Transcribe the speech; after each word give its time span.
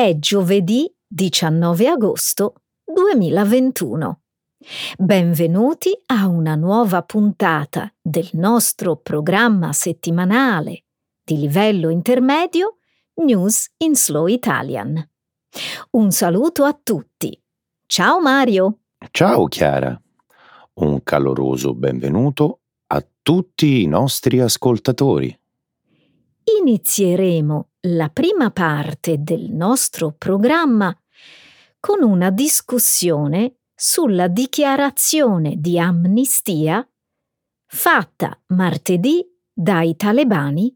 È 0.00 0.16
giovedì 0.20 0.88
19 1.08 1.88
agosto 1.88 2.54
2021. 2.84 4.20
Benvenuti 4.96 5.90
a 6.06 6.28
una 6.28 6.54
nuova 6.54 7.02
puntata 7.02 7.92
del 8.00 8.28
nostro 8.34 8.98
programma 8.98 9.72
settimanale 9.72 10.84
di 11.20 11.40
livello 11.40 11.88
intermedio 11.90 12.76
News 13.24 13.72
in 13.78 13.96
Slow 13.96 14.28
Italian. 14.28 15.04
Un 15.90 16.12
saluto 16.12 16.62
a 16.62 16.78
tutti. 16.80 17.36
Ciao 17.84 18.20
Mario. 18.20 18.78
Ciao 19.10 19.48
Chiara. 19.48 20.00
Un 20.74 21.02
caloroso 21.02 21.74
benvenuto 21.74 22.60
a 22.86 23.04
tutti 23.20 23.82
i 23.82 23.86
nostri 23.86 24.38
ascoltatori. 24.38 25.36
Inizieremo 26.56 27.72
la 27.88 28.08
prima 28.08 28.50
parte 28.50 29.16
del 29.18 29.50
nostro 29.50 30.14
programma 30.16 30.96
con 31.78 32.02
una 32.02 32.30
discussione 32.30 33.58
sulla 33.74 34.28
dichiarazione 34.28 35.56
di 35.58 35.78
amnistia 35.78 36.88
fatta 37.66 38.40
martedì 38.48 39.22
dai 39.52 39.94
talebani 39.94 40.74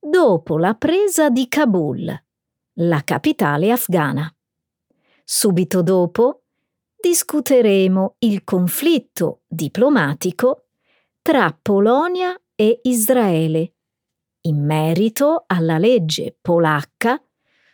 dopo 0.00 0.56
la 0.56 0.74
presa 0.74 1.28
di 1.28 1.48
Kabul, 1.48 2.24
la 2.74 3.02
capitale 3.04 3.72
afghana. 3.72 4.34
Subito 5.22 5.82
dopo 5.82 6.44
discuteremo 6.98 8.16
il 8.20 8.42
conflitto 8.42 9.42
diplomatico 9.46 10.68
tra 11.20 11.56
Polonia 11.60 12.34
e 12.54 12.80
Israele 12.84 13.74
in 14.46 14.64
merito 14.64 15.44
alla 15.46 15.78
legge 15.78 16.36
polacca 16.40 17.20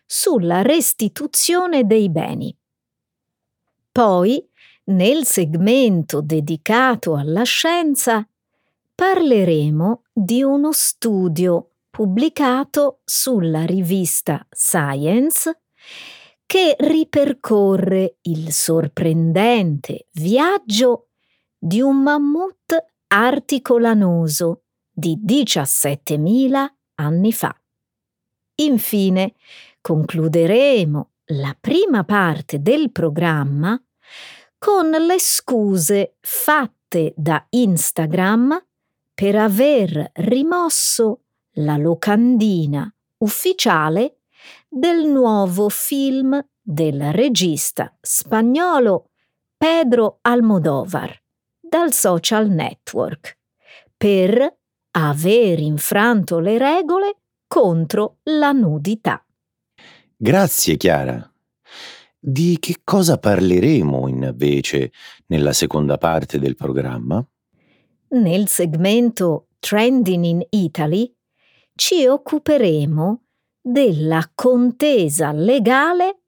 sulla 0.05 0.63
restituzione 0.63 1.85
dei 1.85 2.11
beni. 2.11 2.57
Poi, 3.93 4.45
nel 4.85 5.25
segmento 5.25 6.21
dedicato 6.21 7.15
alla 7.15 7.43
scienza, 7.43 8.27
parleremo 8.95 10.03
di 10.13 10.43
uno 10.43 10.73
studio 10.73 11.71
pubblicato 11.91 13.01
sulla 13.05 13.65
rivista 13.65 14.47
Science 14.51 15.63
che 16.47 16.77
ripercorre 16.79 18.19
il 18.23 18.53
sorprendente 18.53 20.09
viaggio 20.13 21.09
di 21.57 21.81
un 21.81 22.03
mammut 22.03 22.75
articolanoso 23.09 24.63
di 25.01 25.19
17.000 25.25 26.67
anni 26.97 27.33
fa. 27.33 27.53
Infine, 28.57 29.35
concluderemo 29.81 31.11
la 31.33 31.57
prima 31.59 32.05
parte 32.05 32.61
del 32.61 32.93
programma 32.93 33.81
con 34.59 34.91
le 34.91 35.19
scuse 35.19 36.17
fatte 36.21 37.15
da 37.17 37.45
Instagram 37.49 38.63
per 39.15 39.37
aver 39.37 40.11
rimosso 40.15 41.23
la 41.55 41.77
locandina 41.77 42.93
ufficiale 43.19 44.19
del 44.69 45.07
nuovo 45.07 45.69
film 45.69 46.39
del 46.61 47.13
regista 47.13 47.97
spagnolo 48.01 49.11
Pedro 49.57 50.19
Almodovar 50.23 51.19
dal 51.59 51.93
social 51.93 52.49
network 52.49 53.39
per 53.97 54.60
aver 54.93 55.61
infranto 55.61 56.39
le 56.39 56.59
regole 56.59 57.17
contro 57.47 58.19
la 58.25 58.53
nudità. 58.53 59.25
Grazie 60.17 60.77
Chiara. 60.77 61.25
Di 62.19 62.59
che 62.61 62.81
cosa 62.85 63.19
parleremo 63.19 64.07
invece 64.09 64.93
nella 65.27 65.53
seconda 65.53 65.97
parte 65.97 66.39
del 66.39 66.55
programma? 66.55 67.25
Nel 68.09 68.49
segmento 68.49 69.47
Trending 69.59 70.25
in 70.25 70.47
Italy 70.51 71.15
ci 71.75 72.07
occuperemo 72.07 73.23
della 73.61 74.31
contesa 74.35 75.33
legale 75.33 76.21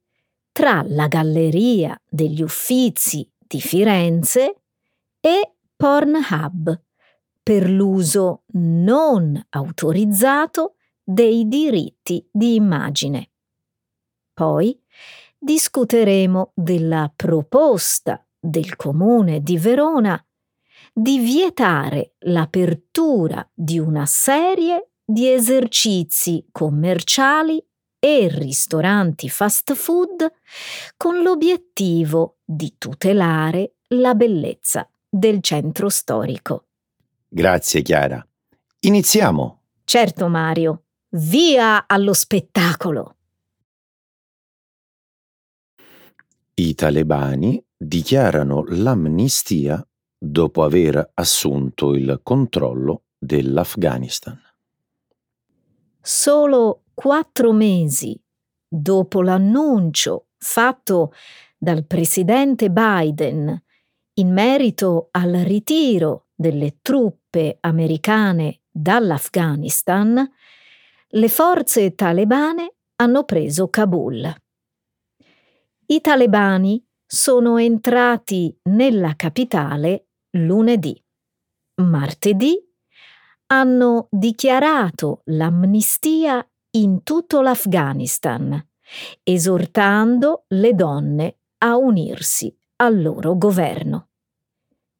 tra 0.52 0.82
la 0.86 1.08
Galleria 1.08 2.00
degli 2.08 2.42
Uffizi 2.42 3.28
di 3.38 3.60
Firenze 3.60 4.62
e 5.20 5.54
Pornhub 5.76 6.80
per 7.42 7.68
l'uso 7.68 8.44
non 8.52 9.40
autorizzato 9.50 10.76
dei 11.02 11.48
diritti 11.48 12.26
di 12.30 12.54
immagine. 12.54 13.30
Poi 14.32 14.80
discuteremo 15.38 16.52
della 16.54 17.12
proposta 17.14 18.24
del 18.38 18.76
Comune 18.76 19.40
di 19.40 19.58
Verona 19.58 20.24
di 20.94 21.18
vietare 21.18 22.14
l'apertura 22.20 23.48
di 23.52 23.78
una 23.78 24.06
serie 24.06 24.92
di 25.04 25.28
esercizi 25.28 26.46
commerciali 26.52 27.64
e 27.98 28.28
ristoranti 28.28 29.28
fast 29.28 29.74
food 29.74 30.30
con 30.96 31.22
l'obiettivo 31.22 32.38
di 32.44 32.74
tutelare 32.78 33.76
la 33.88 34.14
bellezza 34.14 34.88
del 35.08 35.40
centro 35.40 35.88
storico. 35.88 36.66
Grazie 37.34 37.80
Chiara. 37.80 38.22
Iniziamo. 38.80 39.62
Certo 39.84 40.28
Mario, 40.28 40.82
via 41.12 41.86
allo 41.86 42.12
spettacolo. 42.12 43.16
I 46.52 46.74
talebani 46.74 47.64
dichiarano 47.74 48.64
l'amnistia 48.68 49.82
dopo 50.18 50.62
aver 50.62 51.12
assunto 51.14 51.94
il 51.94 52.20
controllo 52.22 53.04
dell'Afghanistan. 53.16 54.38
Solo 56.02 56.82
quattro 56.92 57.54
mesi 57.54 58.14
dopo 58.68 59.22
l'annuncio 59.22 60.26
fatto 60.36 61.14
dal 61.56 61.86
presidente 61.86 62.70
Biden 62.70 63.62
in 64.16 64.30
merito 64.30 65.08
al 65.12 65.32
ritiro 65.32 66.26
delle 66.34 66.76
truppe 66.82 67.20
americane 67.60 68.60
dall'Afghanistan, 68.70 70.30
le 71.14 71.28
forze 71.28 71.94
talebane 71.94 72.74
hanno 72.96 73.24
preso 73.24 73.68
Kabul. 73.68 74.34
I 75.86 76.00
talebani 76.00 76.84
sono 77.04 77.58
entrati 77.58 78.56
nella 78.64 79.14
capitale 79.16 80.06
lunedì. 80.30 80.98
Martedì 81.82 82.58
hanno 83.46 84.08
dichiarato 84.10 85.20
l'amnistia 85.24 86.46
in 86.76 87.02
tutto 87.02 87.42
l'Afghanistan, 87.42 88.66
esortando 89.22 90.44
le 90.48 90.74
donne 90.74 91.36
a 91.58 91.76
unirsi 91.76 92.54
al 92.76 93.02
loro 93.02 93.36
governo. 93.36 94.08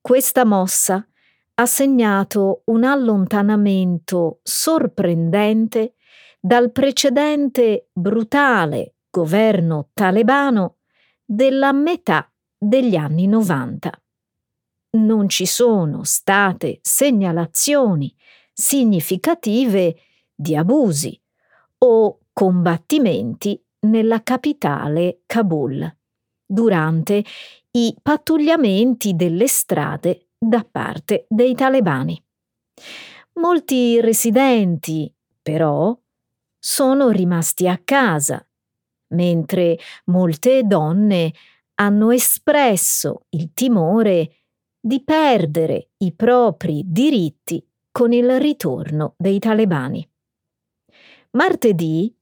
Questa 0.00 0.44
mossa 0.44 1.06
ha 1.62 1.66
segnato 1.66 2.62
un 2.66 2.82
allontanamento 2.82 4.40
sorprendente 4.42 5.94
dal 6.40 6.72
precedente 6.72 7.88
brutale 7.92 8.96
governo 9.08 9.90
talebano 9.94 10.78
della 11.24 11.72
metà 11.72 12.28
degli 12.58 12.96
anni 12.96 13.28
90. 13.28 14.02
Non 14.96 15.28
ci 15.28 15.46
sono 15.46 16.02
state 16.02 16.80
segnalazioni 16.82 18.12
significative 18.52 19.96
di 20.34 20.56
abusi 20.56 21.18
o 21.78 22.18
combattimenti 22.32 23.64
nella 23.86 24.24
capitale 24.24 25.22
Kabul 25.26 25.96
durante 26.44 27.24
i 27.70 27.94
pattugliamenti 28.02 29.14
delle 29.14 29.46
strade 29.46 30.26
da 30.44 30.66
parte 30.68 31.26
dei 31.28 31.54
talebani. 31.54 32.20
Molti 33.34 34.00
residenti, 34.00 35.12
però, 35.40 35.96
sono 36.58 37.10
rimasti 37.10 37.68
a 37.68 37.80
casa, 37.82 38.44
mentre 39.10 39.78
molte 40.06 40.64
donne 40.64 41.32
hanno 41.76 42.10
espresso 42.10 43.26
il 43.30 43.52
timore 43.54 44.36
di 44.80 45.02
perdere 45.04 45.90
i 45.98 46.12
propri 46.12 46.82
diritti 46.86 47.64
con 47.92 48.12
il 48.12 48.40
ritorno 48.40 49.14
dei 49.16 49.38
talebani. 49.38 50.08
Martedì 51.32 52.14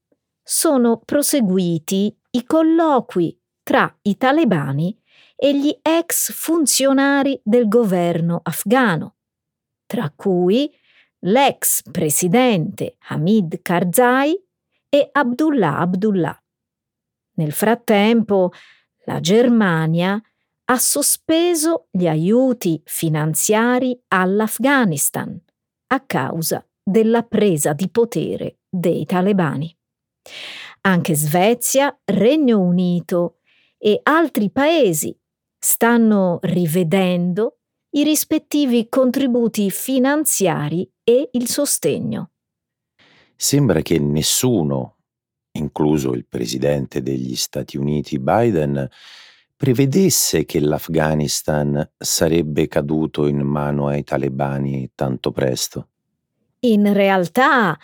sono 0.43 0.99
proseguiti 0.99 2.15
i 2.33 2.45
colloqui 2.45 3.41
tra 3.63 3.93
i 4.03 4.17
talebani 4.17 5.00
e 5.43 5.59
gli 5.59 5.75
ex 5.81 6.33
funzionari 6.33 7.41
del 7.43 7.67
governo 7.67 8.41
afghano, 8.43 9.17
tra 9.87 10.13
cui 10.15 10.71
l'ex 11.21 11.81
presidente 11.91 12.97
Hamid 13.09 13.63
Karzai 13.63 14.39
e 14.91 15.09
Abdullah 15.11 15.79
Abdullah. 15.79 16.39
Nel 17.37 17.53
frattempo, 17.53 18.53
la 19.07 19.21
Germania 19.21 20.21
ha 20.67 20.79
sospeso 20.79 21.87
gli 21.91 22.07
aiuti 22.07 22.79
finanziari 22.85 23.99
all'Afghanistan 24.09 25.43
a 25.87 26.01
causa 26.01 26.63
della 26.83 27.23
presa 27.23 27.73
di 27.73 27.89
potere 27.89 28.59
dei 28.69 29.07
talebani. 29.07 29.75
Anche 30.83 31.15
Svezia, 31.15 31.99
Regno 32.05 32.61
Unito 32.61 33.37
e 33.79 34.01
altri 34.03 34.51
paesi 34.51 35.19
stanno 35.61 36.39
rivedendo 36.43 37.59
i 37.91 38.03
rispettivi 38.03 38.89
contributi 38.89 39.71
finanziari 39.71 40.91
e 41.05 41.29
il 41.33 41.49
sostegno. 41.49 42.31
Sembra 43.37 43.83
che 43.83 43.99
nessuno, 43.99 44.97
incluso 45.53 46.13
il 46.15 46.27
presidente 46.27 47.03
degli 47.03 47.37
Stati 47.37 47.77
Uniti 47.77 48.19
Biden, 48.19 48.89
prevedesse 49.57 50.47
che 50.47 50.61
l'Afghanistan 50.61 51.91
sarebbe 51.99 52.67
caduto 52.67 53.27
in 53.27 53.41
mano 53.41 53.89
ai 53.89 54.03
talebani 54.03 54.93
tanto 54.95 55.33
presto. 55.33 55.89
In 56.61 56.91
realtà, 56.93 57.79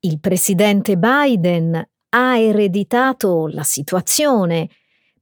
il 0.00 0.18
presidente 0.18 0.96
Biden 0.96 1.88
ha 2.08 2.38
ereditato 2.38 3.46
la 3.46 3.62
situazione 3.62 4.68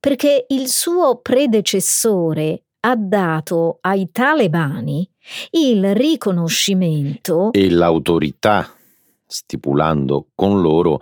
perché 0.01 0.47
il 0.49 0.69
suo 0.69 1.19
predecessore 1.21 2.65
ha 2.81 2.95
dato 2.97 3.79
ai 3.81 4.11
talebani 4.13 5.09
il 5.51 5.95
riconoscimento 5.95 7.53
e 7.53 7.71
l'autorità, 7.71 8.69
stipulando 9.27 10.29
con 10.35 10.61
loro 10.61 11.01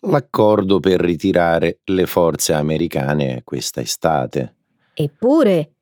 l'accordo 0.00 0.78
per 0.78 1.00
ritirare 1.00 1.80
le 1.84 2.06
forze 2.06 2.52
americane 2.52 3.42
questa 3.44 3.80
estate. 3.80 4.54
Eppure 4.94 5.72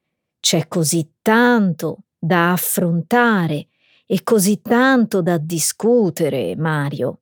c'è 0.40 0.66
così 0.66 1.16
tanto 1.20 2.04
da 2.18 2.52
affrontare 2.52 3.68
e 4.06 4.22
così 4.22 4.60
tanto 4.60 5.22
da 5.22 5.38
discutere, 5.38 6.56
Mario. 6.56 7.20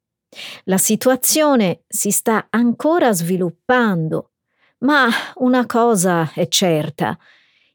La 0.64 0.78
situazione 0.78 1.82
si 1.86 2.10
sta 2.10 2.46
ancora 2.50 3.12
sviluppando, 3.12 4.31
ma 4.82 5.08
una 5.36 5.66
cosa 5.66 6.32
è 6.32 6.46
certa, 6.48 7.18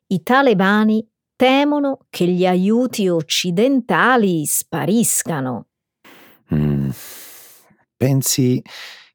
i 0.07 0.23
talebani 0.23 1.05
temono 1.35 1.99
che 2.09 2.25
gli 2.25 2.45
aiuti 2.45 3.07
occidentali 3.07 4.45
spariscano. 4.45 5.67
Mm. 6.53 6.89
Pensi 7.95 8.61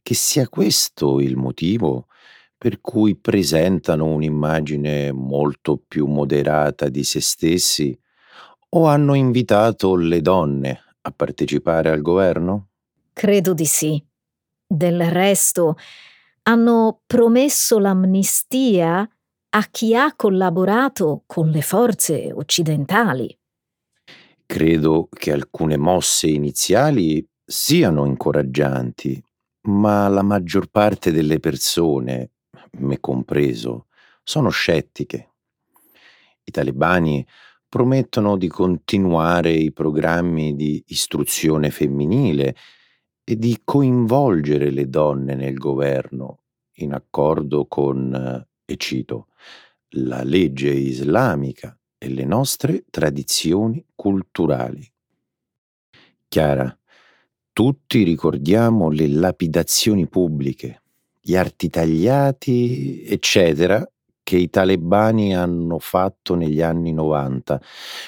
che 0.02 0.14
sia 0.14 0.48
questo 0.48 1.20
il 1.20 1.36
motivo 1.36 2.06
per 2.58 2.80
cui 2.80 3.16
presentano 3.16 4.06
un'immagine 4.06 5.12
molto 5.12 5.82
più 5.86 6.06
moderata 6.06 6.88
di 6.88 7.02
se 7.02 7.20
stessi 7.20 7.96
o 8.70 8.86
hanno 8.86 9.14
invitato 9.14 9.96
le 9.96 10.20
donne 10.20 10.80
a 11.02 11.10
partecipare 11.10 11.90
al 11.90 12.00
governo? 12.02 12.68
Credo 13.12 13.52
di 13.52 13.66
sì. 13.66 14.02
Del 14.64 15.10
resto, 15.10 15.76
hanno 16.44 17.02
promesso 17.06 17.78
l'amnistia 17.78 19.08
a 19.54 19.62
chi 19.70 19.94
ha 19.94 20.14
collaborato 20.14 21.22
con 21.26 21.50
le 21.50 21.60
forze 21.60 22.32
occidentali. 22.32 23.36
Credo 24.46 25.08
che 25.10 25.32
alcune 25.32 25.76
mosse 25.76 26.28
iniziali 26.28 27.26
siano 27.44 28.06
incoraggianti, 28.06 29.22
ma 29.68 30.08
la 30.08 30.22
maggior 30.22 30.68
parte 30.68 31.12
delle 31.12 31.38
persone, 31.38 32.32
me 32.78 32.98
compreso, 32.98 33.86
sono 34.22 34.50
scettiche. 34.50 35.30
I 36.44 36.50
talebani 36.50 37.26
promettono 37.68 38.36
di 38.36 38.48
continuare 38.48 39.52
i 39.52 39.72
programmi 39.72 40.54
di 40.54 40.82
istruzione 40.88 41.70
femminile 41.70 42.54
e 43.24 43.36
di 43.36 43.60
coinvolgere 43.64 44.70
le 44.70 44.88
donne 44.88 45.34
nel 45.34 45.54
governo 45.54 46.40
in 46.76 46.92
accordo 46.92 47.66
con, 47.66 48.46
e 48.64 48.76
cito, 48.76 49.28
la 49.96 50.22
legge 50.22 50.70
islamica 50.70 51.78
e 51.98 52.08
le 52.08 52.24
nostre 52.24 52.84
tradizioni 52.90 53.84
culturali. 53.94 54.90
Chiara, 56.28 56.76
tutti 57.52 58.02
ricordiamo 58.02 58.90
le 58.90 59.06
lapidazioni 59.06 60.08
pubbliche, 60.08 60.82
gli 61.20 61.36
arti 61.36 61.68
tagliati, 61.68 63.04
eccetera, 63.04 63.86
che 64.32 64.38
i 64.38 64.48
talebani 64.48 65.36
hanno 65.36 65.78
fatto 65.78 66.34
negli 66.34 66.62
anni 66.62 66.94
90, 66.94 67.60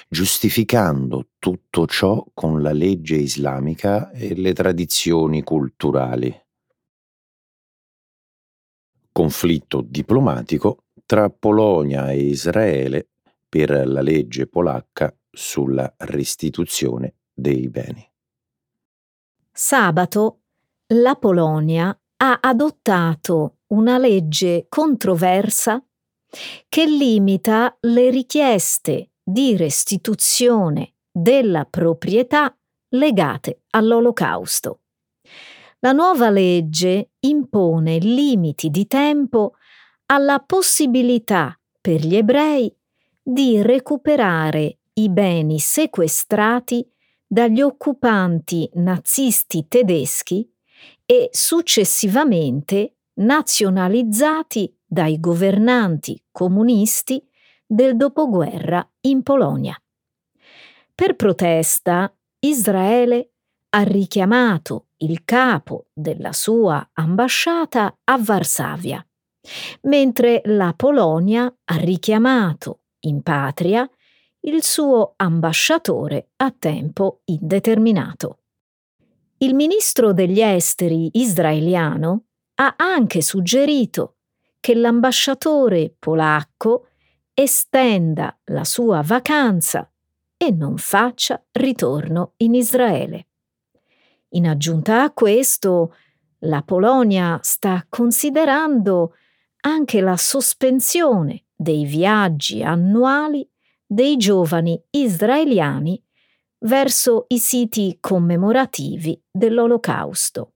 giustificando 0.08 1.32
tutto 1.38 1.86
ciò 1.86 2.24
con 2.32 2.62
la 2.62 2.72
legge 2.72 3.16
islamica 3.16 4.10
e 4.10 4.34
le 4.34 4.54
tradizioni 4.54 5.42
culturali. 5.42 6.34
Conflitto 9.12 9.84
diplomatico 9.86 10.84
tra 11.04 11.28
Polonia 11.28 12.10
e 12.10 12.22
Israele 12.22 13.08
per 13.46 13.86
la 13.86 14.00
legge 14.00 14.46
polacca 14.46 15.14
sulla 15.30 15.92
restituzione 15.98 17.16
dei 17.34 17.68
beni. 17.68 18.10
Sabato 19.52 20.40
la 20.86 21.16
Polonia 21.16 21.94
ha 22.16 22.38
adottato 22.40 23.58
una 23.66 23.98
legge 23.98 24.64
controversa 24.70 25.84
che 26.68 26.84
limita 26.86 27.76
le 27.80 28.10
richieste 28.10 29.10
di 29.22 29.56
restituzione 29.56 30.94
della 31.10 31.64
proprietà 31.64 32.56
legate 32.90 33.62
all'olocausto. 33.70 34.80
La 35.80 35.92
nuova 35.92 36.30
legge 36.30 37.10
impone 37.20 37.98
limiti 37.98 38.70
di 38.70 38.86
tempo 38.86 39.54
alla 40.06 40.40
possibilità 40.40 41.58
per 41.80 42.00
gli 42.04 42.16
ebrei 42.16 42.74
di 43.22 43.62
recuperare 43.62 44.78
i 44.94 45.10
beni 45.10 45.58
sequestrati 45.58 46.86
dagli 47.26 47.60
occupanti 47.60 48.68
nazisti 48.74 49.66
tedeschi 49.66 50.48
e 51.04 51.28
successivamente 51.32 52.96
nazionalizzati 53.14 54.74
dai 54.86 55.18
governanti 55.18 56.22
comunisti 56.30 57.26
del 57.66 57.96
dopoguerra 57.96 58.86
in 59.02 59.22
Polonia. 59.22 59.76
Per 60.94 61.16
protesta, 61.16 62.14
Israele 62.40 63.32
ha 63.70 63.82
richiamato 63.82 64.88
il 64.98 65.24
capo 65.24 65.86
della 65.92 66.32
sua 66.32 66.90
ambasciata 66.92 67.98
a 68.04 68.18
Varsavia, 68.18 69.04
mentre 69.82 70.42
la 70.44 70.72
Polonia 70.76 71.52
ha 71.64 71.76
richiamato 71.76 72.82
in 73.00 73.22
patria 73.22 73.88
il 74.46 74.62
suo 74.62 75.14
ambasciatore 75.16 76.30
a 76.36 76.54
tempo 76.56 77.22
indeterminato. 77.24 78.38
Il 79.38 79.54
ministro 79.54 80.12
degli 80.12 80.40
esteri 80.40 81.10
israeliano 81.14 82.26
ha 82.56 82.74
anche 82.76 83.20
suggerito 83.20 84.18
che 84.64 84.74
l'ambasciatore 84.74 85.94
polacco 85.98 86.86
estenda 87.34 88.34
la 88.44 88.64
sua 88.64 89.02
vacanza 89.02 89.92
e 90.38 90.52
non 90.52 90.78
faccia 90.78 91.44
ritorno 91.52 92.32
in 92.38 92.54
Israele. 92.54 93.26
In 94.30 94.48
aggiunta 94.48 95.02
a 95.02 95.12
questo, 95.12 95.94
la 96.44 96.62
Polonia 96.62 97.38
sta 97.42 97.84
considerando 97.90 99.16
anche 99.66 100.00
la 100.00 100.16
sospensione 100.16 101.44
dei 101.54 101.84
viaggi 101.84 102.62
annuali 102.62 103.46
dei 103.84 104.16
giovani 104.16 104.82
israeliani 104.92 106.02
verso 106.60 107.26
i 107.28 107.38
siti 107.38 107.98
commemorativi 108.00 109.22
dell'Olocausto. 109.30 110.54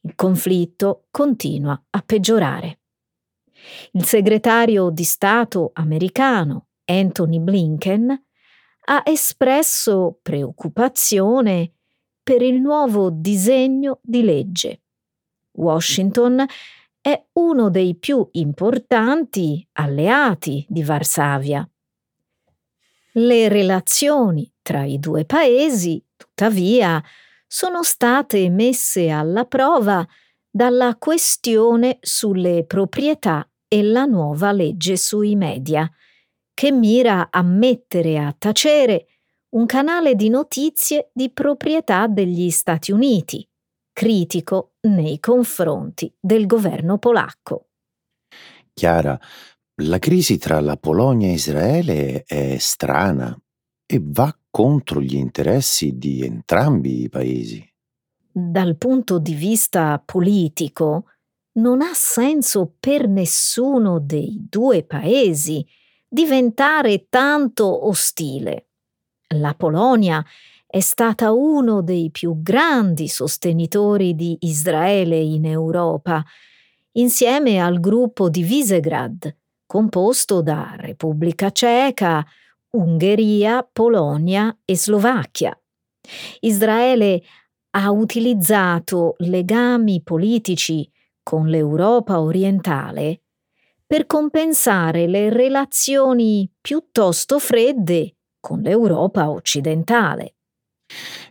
Il 0.00 0.16
conflitto 0.16 1.06
continua 1.12 1.80
a 1.90 2.02
peggiorare. 2.04 2.80
Il 3.92 4.04
segretario 4.04 4.90
di 4.90 5.04
Stato 5.04 5.70
americano 5.74 6.66
Anthony 6.84 7.38
Blinken 7.38 8.22
ha 8.86 9.02
espresso 9.04 10.18
preoccupazione 10.20 11.72
per 12.22 12.42
il 12.42 12.60
nuovo 12.60 13.10
disegno 13.10 14.00
di 14.02 14.22
legge. 14.22 14.82
Washington 15.52 16.44
è 17.00 17.24
uno 17.34 17.70
dei 17.70 17.94
più 17.96 18.26
importanti 18.32 19.66
alleati 19.72 20.64
di 20.68 20.82
Varsavia. 20.82 21.68
Le 23.12 23.48
relazioni 23.48 24.50
tra 24.62 24.84
i 24.84 24.98
due 24.98 25.24
paesi, 25.24 26.02
tuttavia, 26.16 27.02
sono 27.46 27.82
state 27.82 28.48
messe 28.48 29.10
alla 29.10 29.44
prova 29.44 30.06
dalla 30.50 30.96
questione 30.96 31.98
sulle 32.00 32.64
proprietà 32.64 33.46
e 33.74 33.82
la 33.82 34.04
nuova 34.04 34.52
legge 34.52 34.96
sui 34.96 35.34
media, 35.34 35.90
che 36.54 36.70
mira 36.70 37.30
a 37.32 37.42
mettere 37.42 38.20
a 38.20 38.32
tacere 38.32 39.06
un 39.56 39.66
canale 39.66 40.14
di 40.14 40.28
notizie 40.28 41.10
di 41.12 41.32
proprietà 41.32 42.06
degli 42.06 42.50
Stati 42.50 42.92
Uniti, 42.92 43.44
critico 43.92 44.74
nei 44.82 45.18
confronti 45.18 46.14
del 46.20 46.46
governo 46.46 46.98
polacco. 46.98 47.70
Chiara, 48.72 49.18
la 49.82 49.98
crisi 49.98 50.38
tra 50.38 50.60
la 50.60 50.76
Polonia 50.76 51.26
e 51.26 51.32
Israele 51.32 52.22
è 52.22 52.56
strana 52.58 53.36
e 53.84 54.00
va 54.00 54.38
contro 54.50 55.00
gli 55.00 55.16
interessi 55.16 55.98
di 55.98 56.22
entrambi 56.22 57.02
i 57.02 57.08
paesi. 57.08 57.68
Dal 58.30 58.76
punto 58.76 59.18
di 59.18 59.34
vista 59.34 60.00
politico, 60.04 61.06
non 61.54 61.82
ha 61.82 61.92
senso 61.92 62.74
per 62.78 63.08
nessuno 63.08 64.00
dei 64.00 64.46
due 64.48 64.84
paesi 64.84 65.64
diventare 66.08 67.06
tanto 67.08 67.86
ostile. 67.86 68.68
La 69.34 69.54
Polonia 69.54 70.24
è 70.66 70.80
stata 70.80 71.32
uno 71.32 71.82
dei 71.82 72.10
più 72.10 72.40
grandi 72.42 73.08
sostenitori 73.08 74.14
di 74.14 74.36
Israele 74.40 75.16
in 75.16 75.46
Europa, 75.46 76.24
insieme 76.92 77.60
al 77.60 77.78
gruppo 77.80 78.28
di 78.28 78.42
Visegrad, 78.42 79.36
composto 79.66 80.42
da 80.42 80.74
Repubblica 80.76 81.50
Ceca, 81.50 82.24
Ungheria, 82.70 83.68
Polonia 83.72 84.56
e 84.64 84.76
Slovacchia. 84.76 85.56
Israele 86.40 87.22
ha 87.70 87.90
utilizzato 87.90 89.14
legami 89.18 90.02
politici 90.02 90.88
con 91.24 91.48
l'Europa 91.48 92.20
orientale 92.20 93.22
per 93.84 94.06
compensare 94.06 95.08
le 95.08 95.30
relazioni 95.30 96.48
piuttosto 96.60 97.40
fredde 97.40 98.16
con 98.38 98.60
l'Europa 98.60 99.30
occidentale. 99.30 100.36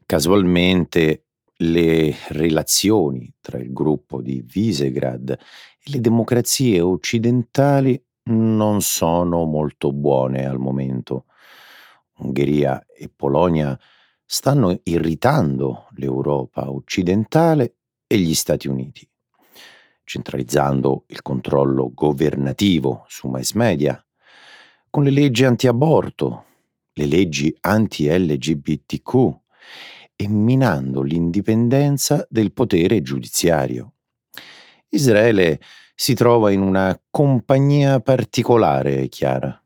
Casualmente 0.05 1.27
le 1.57 2.13
relazioni 2.29 3.33
tra 3.39 3.57
il 3.57 3.71
gruppo 3.71 4.21
di 4.21 4.43
Visegrad 4.45 5.29
e 5.29 5.91
le 5.91 6.01
democrazie 6.01 6.81
occidentali 6.81 8.03
non 8.25 8.81
sono 8.81 9.45
molto 9.45 9.91
buone 9.91 10.45
al 10.45 10.59
momento. 10.59 11.25
Ungheria 12.17 12.85
e 12.87 13.09
Polonia 13.13 13.77
stanno 14.25 14.79
irritando 14.83 15.87
l'Europa 15.95 16.71
occidentale 16.71 17.75
e 18.07 18.17
gli 18.17 18.33
Stati 18.33 18.67
Uniti, 18.67 19.07
centralizzando 20.03 21.05
il 21.07 21.21
controllo 21.21 21.91
governativo 21.93 23.05
su 23.07 23.27
mass 23.27 23.53
media, 23.53 24.03
con 24.89 25.03
le 25.03 25.11
leggi 25.11 25.43
anti-aborto, 25.43 26.45
le 26.93 27.05
leggi 27.05 27.55
anti-LGBTQ 27.59 29.13
e 30.15 30.27
minando 30.27 31.01
l'indipendenza 31.01 32.25
del 32.29 32.51
potere 32.51 33.01
giudiziario. 33.01 33.93
Israele 34.89 35.59
si 35.95 36.13
trova 36.13 36.51
in 36.51 36.61
una 36.61 36.99
compagnia 37.09 37.99
particolare, 37.99 39.07
Chiara. 39.07 39.59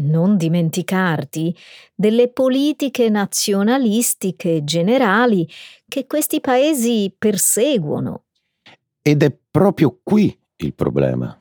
Non 0.00 0.36
dimenticarti 0.36 1.56
delle 1.94 2.28
politiche 2.28 3.08
nazionalistiche 3.08 4.62
generali 4.62 5.48
che 5.88 6.06
questi 6.06 6.40
paesi 6.40 7.12
perseguono. 7.16 8.24
Ed 9.02 9.22
è 9.22 9.34
proprio 9.58 9.98
qui 10.04 10.32
il 10.58 10.72
problema. 10.72 11.36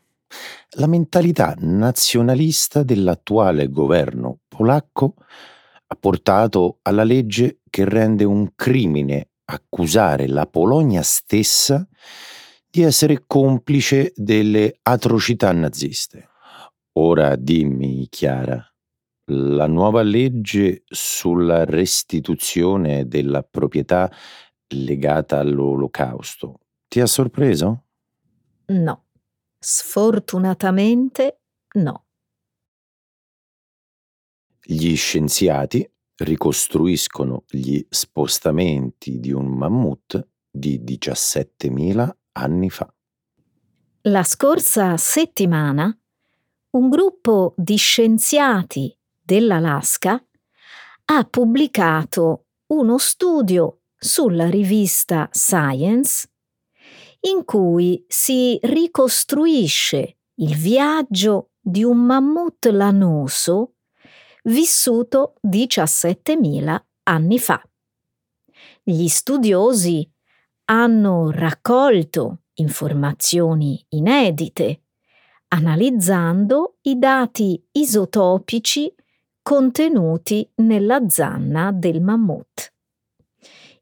La 0.77 0.87
mentalità 0.87 1.53
nazionalista 1.55 2.81
dell'attuale 2.81 3.69
governo 3.69 4.39
polacco 4.47 5.13
ha 5.85 5.95
portato 5.95 6.79
alla 6.81 7.03
legge 7.03 7.59
che 7.69 7.87
rende 7.87 8.23
un 8.23 8.55
crimine 8.55 9.33
accusare 9.45 10.27
la 10.27 10.47
Polonia 10.47 11.03
stessa 11.03 11.87
di 12.67 12.81
essere 12.81 13.25
complice 13.27 14.13
delle 14.15 14.79
atrocità 14.81 15.51
naziste. 15.51 16.29
Ora 16.93 17.35
dimmi, 17.35 18.07
Chiara, 18.09 18.59
la 19.25 19.67
nuova 19.67 20.01
legge 20.01 20.81
sulla 20.87 21.65
restituzione 21.65 23.07
della 23.07 23.43
proprietà 23.43 24.11
legata 24.69 25.37
all'olocausto 25.37 26.61
ti 26.87 27.01
ha 27.01 27.05
sorpreso? 27.05 27.86
No, 28.67 29.05
sfortunatamente 29.57 31.39
no. 31.75 32.05
Gli 34.61 34.95
scienziati 34.95 35.89
ricostruiscono 36.17 37.45
gli 37.47 37.85
spostamenti 37.89 39.19
di 39.19 39.31
un 39.31 39.47
mammut 39.47 40.27
di 40.49 40.81
17.000 40.83 42.09
anni 42.33 42.69
fa. 42.69 42.91
La 44.01 44.23
scorsa 44.23 44.97
settimana 44.97 45.97
un 46.71 46.89
gruppo 46.89 47.53
di 47.55 47.77
scienziati 47.77 48.95
dell'Alaska 49.21 50.21
ha 51.05 51.23
pubblicato 51.23 52.47
uno 52.67 52.97
studio 52.97 53.81
sulla 53.97 54.49
rivista 54.49 55.29
Science 55.31 56.29
in 57.21 57.43
cui 57.45 58.03
si 58.07 58.57
ricostruisce 58.61 60.17
il 60.35 60.55
viaggio 60.55 61.51
di 61.59 61.83
un 61.83 61.97
mammut 61.97 62.67
lanoso 62.67 63.73
vissuto 64.43 65.35
17.000 65.45 66.81
anni 67.03 67.39
fa. 67.39 67.61
Gli 68.83 69.07
studiosi 69.07 70.09
hanno 70.65 71.31
raccolto 71.31 72.43
informazioni 72.55 73.83
inedite, 73.89 74.81
analizzando 75.49 76.77
i 76.81 76.97
dati 76.97 77.61
isotopici 77.71 78.93
contenuti 79.41 80.49
nella 80.55 81.07
zanna 81.07 81.71
del 81.71 82.01
mammut. 82.01 82.73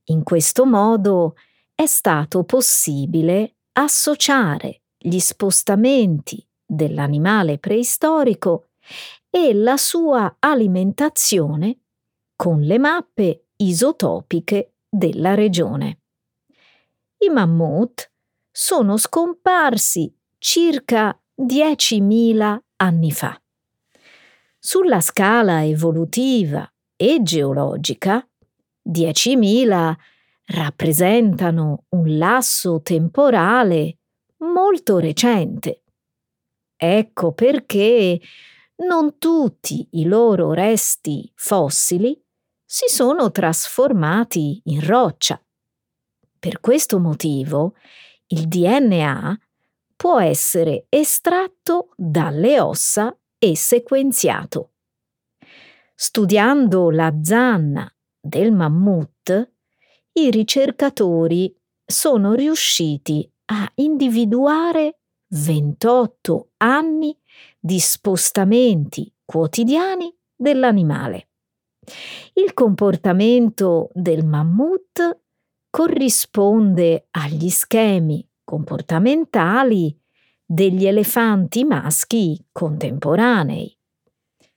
In 0.05 0.23
questo 0.23 0.65
modo 0.65 1.35
è 1.75 1.85
stato 1.85 2.45
possibile 2.45 3.57
associare 3.73 4.83
gli 4.97 5.19
spostamenti 5.19 6.43
dell'animale 6.65 7.59
preistorico 7.59 8.69
e 9.29 9.53
la 9.53 9.75
sua 9.75 10.37
alimentazione 10.39 11.79
con 12.35 12.61
le 12.61 12.79
mappe 12.79 13.47
isotopiche 13.57 14.75
della 14.89 15.33
regione. 15.33 15.99
I 17.17 17.29
mammut 17.29 18.09
sono 18.49 18.95
scomparsi 18.95 20.13
circa 20.37 21.19
10.000 21.37 22.57
anni 22.77 23.11
fa. 23.11 23.39
Sulla 24.57 25.01
scala 25.01 25.65
evolutiva 25.65 26.67
e 26.95 27.19
geologica, 27.21 28.25
10.000 28.89 29.95
rappresentano 30.45 31.85
un 31.89 32.17
lasso 32.17 32.81
temporale 32.81 33.97
molto 34.37 34.99
recente. 34.99 35.83
Ecco 36.77 37.33
perché 37.33 38.19
non 38.77 39.17
tutti 39.17 39.87
i 39.91 40.05
loro 40.05 40.51
resti 40.51 41.31
fossili 41.35 42.21
si 42.63 42.87
sono 42.87 43.31
trasformati 43.31 44.61
in 44.65 44.85
roccia. 44.85 45.41
Per 46.37 46.59
questo 46.59 46.99
motivo 46.99 47.75
il 48.27 48.47
DNA 48.47 49.39
può 49.95 50.19
essere 50.19 50.85
estratto 50.89 51.89
dalle 51.95 52.59
ossa 52.59 53.17
e 53.39 53.55
sequenziato. 53.55 54.73
Studiando 55.95 56.89
la 56.89 57.13
zanna 57.21 57.89
del 58.19 58.51
mammut, 58.51 59.53
i 60.17 60.31
ricercatori 60.31 61.53
sono 61.85 62.33
riusciti 62.33 63.29
a 63.47 63.69
individuare 63.75 64.99
28 65.27 66.51
anni 66.57 67.17
di 67.59 67.79
spostamenti 67.79 69.11
quotidiani 69.25 70.15
dell'animale. 70.33 71.27
Il 72.33 72.53
comportamento 72.53 73.89
del 73.93 74.25
mammut 74.25 75.19
corrisponde 75.69 77.07
agli 77.11 77.49
schemi 77.49 78.25
comportamentali 78.43 79.99
degli 80.45 80.85
elefanti 80.85 81.65
maschi 81.65 82.41
contemporanei. 82.53 83.77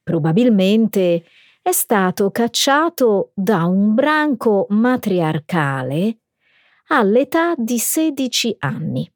Probabilmente 0.05 1.25
è 1.69 1.73
stato 1.73 2.31
cacciato 2.31 3.33
da 3.35 3.67
un 3.67 3.93
branco 3.93 4.65
matriarcale 4.71 6.21
all'età 6.87 7.53
di 7.59 7.79
16 7.79 8.57
anni. 8.61 9.13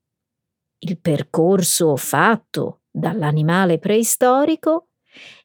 Il 0.80 1.00
percorso 1.00 1.96
fatto 1.96 2.82
dall'animale 2.90 3.78
preistorico 3.78 4.88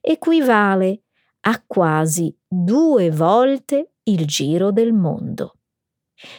equivale 0.02 1.04
a 1.46 1.64
quasi 1.66 2.38
due 2.46 3.10
volte 3.10 3.94
il 4.04 4.26
giro 4.26 4.74
del 4.74 4.92
mondo. 4.92 5.60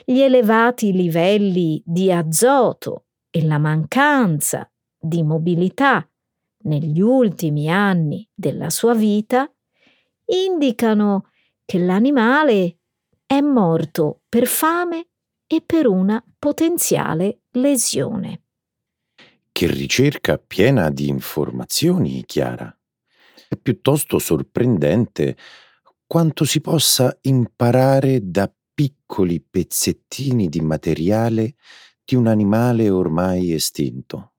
Gli 0.05 0.21
elevati 0.21 0.93
livelli 0.93 1.83
di 1.83 2.13
azoto 2.13 3.07
e 3.31 3.43
la 3.43 3.57
mancanza 3.57 4.71
di 4.99 5.23
mobilità 5.23 6.07
negli 6.65 7.01
ultimi 7.01 7.71
anni 7.71 8.29
della 8.35 8.69
sua 8.69 8.93
vita 8.93 9.51
indicano 10.29 11.31
che 11.65 11.79
l'animale 11.79 12.79
è 13.27 13.41
morto 13.41 14.23
per 14.29 14.47
fame 14.47 15.09
e 15.47 15.63
per 15.65 15.87
una 15.87 16.23
potenziale 16.39 17.43
lesione. 17.53 18.43
Che 19.51 19.67
ricerca 19.67 20.39
piena 20.39 20.91
di 20.91 21.09
informazioni, 21.09 22.25
Chiara. 22.25 22.73
È 23.49 23.57
piuttosto 23.57 24.19
sorprendente 24.19 25.37
quanto 26.07 26.45
si 26.45 26.61
possa 26.61 27.17
imparare 27.23 28.21
da 28.23 28.51
piccoli 28.75 29.41
pezzettini 29.41 30.49
di 30.49 30.61
materiale 30.61 31.57
di 32.05 32.15
un 32.15 32.27
animale 32.27 32.89
ormai 32.89 33.53
estinto. 33.53 34.33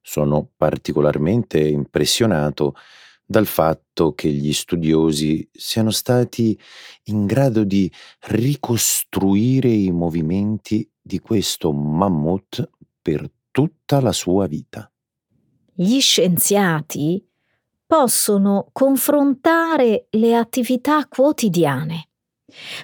Sono 0.00 0.50
particolarmente 0.56 1.58
impressionato 1.58 2.74
dal 3.24 3.46
fatto 3.46 4.12
che 4.14 4.28
gli 4.28 4.52
studiosi 4.52 5.48
siano 5.52 5.90
stati 5.90 6.58
in 7.04 7.26
grado 7.26 7.64
di 7.64 7.90
ricostruire 8.20 9.68
i 9.68 9.90
movimenti 9.90 10.88
di 11.00 11.18
questo 11.18 11.72
mammut 11.72 12.70
per 13.00 13.30
tutta 13.50 14.00
la 14.00 14.12
sua 14.12 14.46
vita. 14.46 14.90
Gli 15.74 16.00
scienziati 16.00 17.26
possono 17.86 18.68
confrontare 18.72 20.06
le 20.10 20.36
attività 20.36 21.06
quotidiane, 21.06 22.08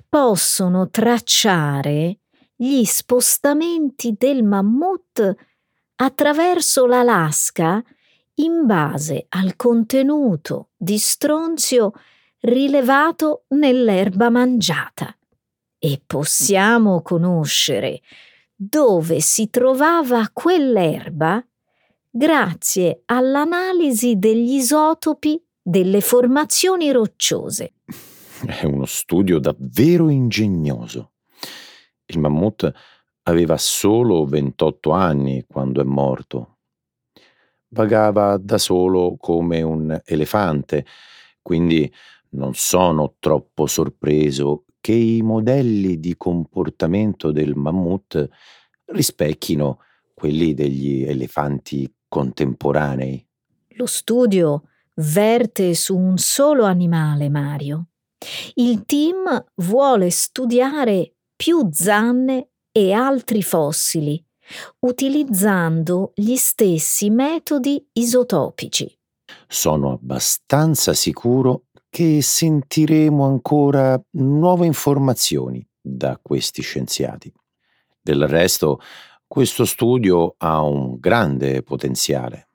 possono 0.09 0.89
tracciare 0.89 2.21
gli 2.55 2.85
spostamenti 2.85 4.15
del 4.19 4.43
mammut 4.43 5.35
attraverso 5.97 6.87
la 6.87 7.03
lasca 7.03 7.83
in 8.39 8.67
base 8.67 9.27
al 9.31 9.57
contenuto 9.57 10.71
di 10.77 10.99
stronzio 10.99 11.93
rilevato 12.41 13.45
nell'erba 13.49 14.31
mangiata 14.31 15.17
e 15.79 16.01
possiamo 16.05 17.03
conoscere 17.03 18.01
dove 18.55 19.21
si 19.21 19.51
trovava 19.51 20.29
quell'erba 20.33 21.45
grazie 22.11 23.03
all'analisi 23.07 24.19
degli 24.19 24.55
isotopi 24.55 25.41
delle 25.63 26.01
formazioni 26.01 26.91
rocciose. 26.91 27.75
È 28.47 28.65
uno 28.65 28.87
studio 28.87 29.39
davvero 29.39 30.09
ingegnoso. 30.09 31.13
Il 32.07 32.19
mammut 32.19 32.73
aveva 33.25 33.57
solo 33.57 34.25
28 34.25 34.91
anni 34.93 35.45
quando 35.47 35.81
è 35.81 35.85
morto. 35.85 36.58
Vagava 37.71 38.39
da 38.39 38.59
solo 38.59 39.17
come 39.19 39.63
un 39.63 40.01
elefante, 40.05 40.87
quindi 41.43 41.91
non 42.31 42.55
sono 42.55 43.15
troppo 43.19 43.67
sorpreso 43.67 44.65
che 44.81 44.93
i 44.93 45.23
modelli 45.23 45.99
di 45.99 46.17
comportamento 46.17 47.31
del 47.31 47.55
mammut 47.55 48.29
rispecchino 48.87 49.81
quelli 50.15 50.55
degli 50.55 51.03
elefanti 51.05 51.93
contemporanei. 52.09 53.25
Lo 53.77 53.87
studio 53.87 54.65
verte 54.97 55.75
su 55.75 55.97
un 55.97 56.17
solo 56.17 56.65
animale, 56.65 57.29
Mario. 57.29 57.89
Il 58.55 58.85
team 58.85 59.45
vuole 59.57 60.11
studiare 60.11 61.15
più 61.37 61.69
zanne 61.71 62.49
e 62.73 62.93
altri 62.93 63.43
fossili, 63.43 64.25
utilizzando 64.81 66.13
gli 66.15 66.37
stessi 66.37 67.11
metodi 67.11 67.85
isotopici. 67.93 68.97
Sono 69.47 69.93
abbastanza 69.93 70.95
sicuro 70.95 71.65
che 71.91 72.21
sentiremo 72.23 73.25
ancora 73.25 74.01
nuove 74.13 74.67
informazioni 74.67 75.67
da 75.81 76.19
questi 76.21 76.63
scienziati. 76.63 77.33
Del 78.01 78.27
resto, 78.27 78.81
questo 79.27 79.65
studio 79.65 80.35
ha 80.39 80.63
un 80.63 80.99
grande 80.99 81.63
potenziale. 81.63 82.49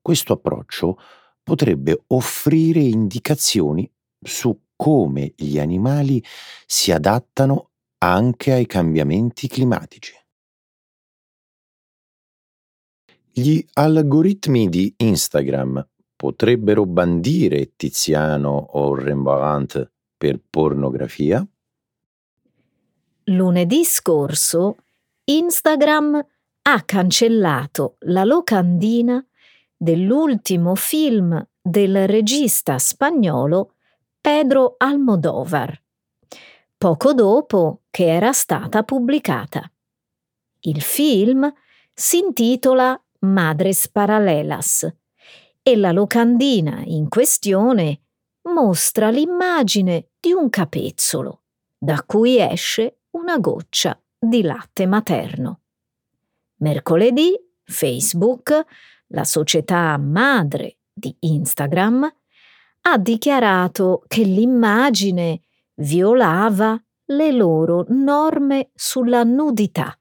Questo 0.00 0.34
approccio 0.34 0.98
potrebbe 1.42 2.02
offrire 2.08 2.80
indicazioni 2.80 3.90
su 4.20 4.58
come 4.76 5.32
gli 5.36 5.58
animali 5.58 6.22
si 6.66 6.92
adattano 6.92 7.70
anche 7.98 8.52
ai 8.52 8.66
cambiamenti 8.66 9.48
climatici. 9.48 10.14
Gli 13.38 13.62
algoritmi 13.74 14.70
di 14.70 14.94
Instagram 14.96 15.86
potrebbero 16.16 16.86
bandire 16.86 17.74
Tiziano 17.76 18.48
o 18.48 18.94
Rembrandt 18.94 19.92
per 20.16 20.40
pornografia? 20.48 21.46
Lunedì 23.24 23.84
scorso 23.84 24.76
Instagram 25.24 26.26
ha 26.62 26.82
cancellato 26.86 27.96
la 28.06 28.24
locandina 28.24 29.22
dell'ultimo 29.76 30.74
film 30.74 31.46
del 31.60 32.08
regista 32.08 32.78
spagnolo 32.78 33.74
Pedro 34.18 34.76
Almodovar, 34.78 35.78
poco 36.78 37.12
dopo 37.12 37.82
che 37.90 38.06
era 38.06 38.32
stata 38.32 38.82
pubblicata. 38.82 39.70
Il 40.60 40.80
film 40.80 41.52
si 41.92 42.18
intitola 42.20 42.98
Madres 43.20 43.88
Paralelas 43.88 44.86
e 45.62 45.76
la 45.76 45.92
locandina 45.92 46.82
in 46.84 47.08
questione 47.08 48.00
mostra 48.52 49.10
l'immagine 49.10 50.10
di 50.20 50.32
un 50.32 50.48
capezzolo 50.48 51.42
da 51.78 52.02
cui 52.04 52.38
esce 52.38 53.00
una 53.10 53.38
goccia 53.38 54.00
di 54.18 54.42
latte 54.42 54.86
materno. 54.86 55.60
Mercoledì 56.58 57.38
Facebook, 57.64 58.64
la 59.08 59.24
società 59.24 59.96
madre 59.98 60.78
di 60.92 61.14
Instagram, 61.20 62.10
ha 62.82 62.98
dichiarato 62.98 64.04
che 64.06 64.22
l'immagine 64.22 65.40
violava 65.74 66.80
le 67.06 67.32
loro 67.32 67.84
norme 67.88 68.70
sulla 68.74 69.22
nudità. 69.22 69.98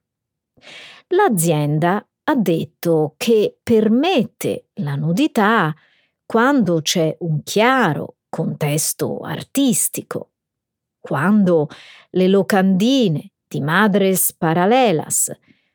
L'azienda 1.08 2.08
ha 2.28 2.36
detto 2.36 3.14
che 3.18 3.60
permette 3.62 4.70
la 4.76 4.96
nudità 4.96 5.74
quando 6.26 6.82
c'è 6.82 7.16
un 7.20 7.44
chiaro 7.44 8.18
contesto 8.30 9.20
artistico, 9.20 10.32
quando 11.00 11.70
le 12.12 12.28
locandine 12.28 13.32
di 13.48 13.62
Madres 13.62 14.34
Paralelas 14.34 15.32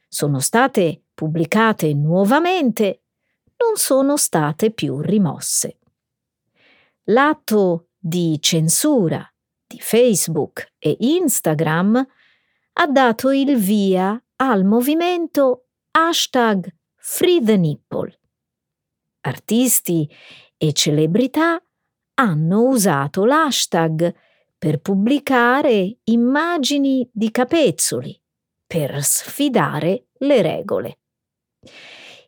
sono 0.09 0.41
state 0.41 1.05
pubblicate 1.15 1.95
nuovamente, 1.95 3.03
non 3.59 3.77
sono 3.77 4.17
state 4.17 4.73
più 4.73 5.01
rimosse. 5.01 5.79
L'atto 7.05 7.91
di 7.97 8.39
censura 8.41 9.25
di 9.67 9.79
Facebook 9.79 10.73
e 10.79 10.97
Instagram 10.99 12.07
ha 12.73 12.87
dato 12.89 13.31
il 13.31 13.57
via 13.57 14.21
al 14.37 14.65
movimento 14.65 15.67
hashtag 15.93 16.73
Free 16.97 17.43
the 17.43 17.57
Nipple. 17.57 18.19
Artisti 19.23 20.09
e 20.57 20.73
celebrità 20.73 21.63
hanno 22.15 22.63
usato 22.63 23.25
l'hashtag 23.25 24.15
per 24.57 24.81
pubblicare 24.81 25.99
immagini 26.05 27.09
di 27.13 27.31
capezzoli, 27.31 28.19
per 28.67 29.03
sfidare 29.03 30.09
le 30.19 30.43
regole. 30.43 30.99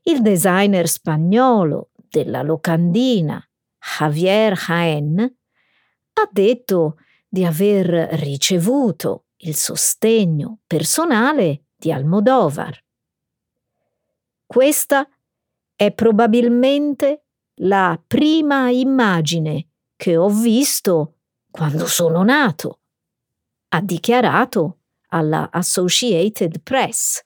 Il 0.02 0.22
designer 0.22 0.88
spagnolo 0.88 1.90
della 1.94 2.42
locandina 2.42 3.42
Javier 3.98 4.54
Jaén, 4.54 5.20
ha 5.20 6.28
detto 6.30 6.96
di 7.28 7.44
aver 7.44 7.86
ricevuto 8.20 9.26
il 9.38 9.54
sostegno 9.54 10.60
personale 10.66 11.66
di 11.76 11.90
Almodovar. 11.90 12.81
Questa 14.52 15.08
è 15.74 15.92
probabilmente 15.92 17.24
la 17.62 17.98
prima 18.06 18.68
immagine 18.68 19.68
che 19.96 20.18
ho 20.18 20.28
visto 20.28 21.20
quando 21.50 21.86
sono 21.86 22.22
nato, 22.22 22.80
ha 23.68 23.80
dichiarato 23.80 24.80
alla 25.08 25.48
Associated 25.50 26.60
Press. 26.60 27.24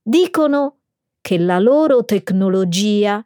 Dicono 0.00 0.82
che 1.20 1.38
la 1.38 1.58
loro 1.58 2.04
tecnologia 2.04 3.20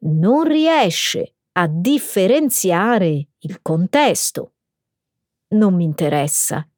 non 0.00 0.44
riesce 0.44 1.36
a 1.52 1.66
differenziare 1.66 3.28
il 3.38 3.62
contesto. 3.62 4.52
Non 5.48 5.74
mi 5.74 5.84
interessa. 5.84 6.68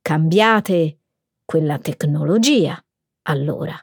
Cambiate 0.00 1.00
quella 1.44 1.78
tecnologia, 1.78 2.82
allora. 3.24 3.78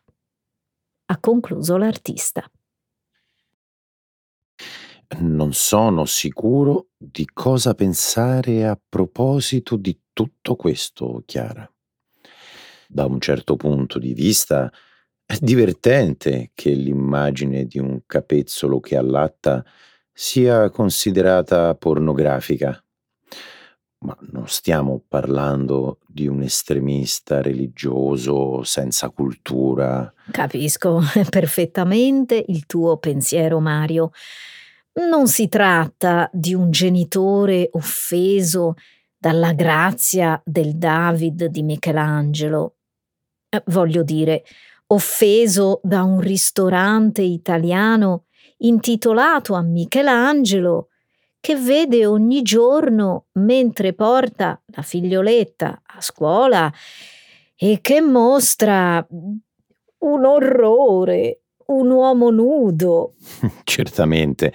Ha 1.06 1.20
concluso 1.20 1.78
l'artista. 1.78 2.50
Non 5.20 5.54
sono 5.54 6.06
sicuro 6.06 6.88
di 6.98 7.28
cosa 7.32 7.74
pensare 7.76 8.66
a 8.66 8.80
proposito 8.90 9.76
di 9.76 9.98
tutto 10.12 10.56
questo, 10.56 11.22
Chiara. 11.26 11.70
Da 12.88 13.06
un 13.06 13.20
certo 13.20 13.56
punto 13.56 14.00
di 14.00 14.14
vista 14.14 14.72
è 15.26 15.38
divertente 15.40 16.52
che 16.54 16.72
l'immagine 16.72 17.66
di 17.66 17.80
un 17.80 18.02
capezzolo 18.06 18.80
che 18.80 18.98
allatta 18.98 19.64
sia 20.12 20.70
considerata 20.70 21.76
pornografica. 21.76 22.83
Ma 24.04 24.18
non 24.32 24.48
stiamo 24.50 25.02
parlando 25.08 26.00
di 26.06 26.28
un 26.28 26.42
estremista 26.42 27.42
religioso 27.42 28.62
senza 28.64 29.10
cultura. 29.10 30.14
Capisco 30.30 31.00
perfettamente 31.30 32.44
il 32.50 32.66
tuo 32.66 32.98
pensiero, 32.98 33.62
Mario. 33.62 34.12
Non 35.08 35.28
si 35.28 35.48
tratta 35.48 36.30
di 36.34 36.54
un 36.54 36.70
genitore 36.70 37.70
offeso 37.72 38.76
dalla 39.18 39.54
grazia 39.54 40.40
del 40.44 40.76
David 40.76 41.46
di 41.46 41.64
Michelangelo. 41.64 42.76
Eh, 43.48 43.64
voglio 43.68 44.04
dire, 44.04 44.44
offeso 44.88 45.80
da 45.82 46.04
un 46.04 46.20
ristorante 46.20 47.22
italiano 47.22 48.26
intitolato 48.58 49.54
a 49.54 49.62
Michelangelo 49.62 50.90
che 51.44 51.58
vede 51.58 52.06
ogni 52.06 52.42
giorno 52.42 53.26
mentre 53.34 53.92
porta 53.92 54.62
la 54.68 54.82
figlioletta 54.82 55.82
a 55.86 56.00
scuola 56.00 56.72
e 57.54 57.80
che 57.82 58.00
mostra 58.00 59.06
un 59.10 60.26
orrore, 60.26 61.42
un 61.66 61.90
uomo 61.90 62.30
nudo. 62.30 63.16
Certamente. 63.66 64.54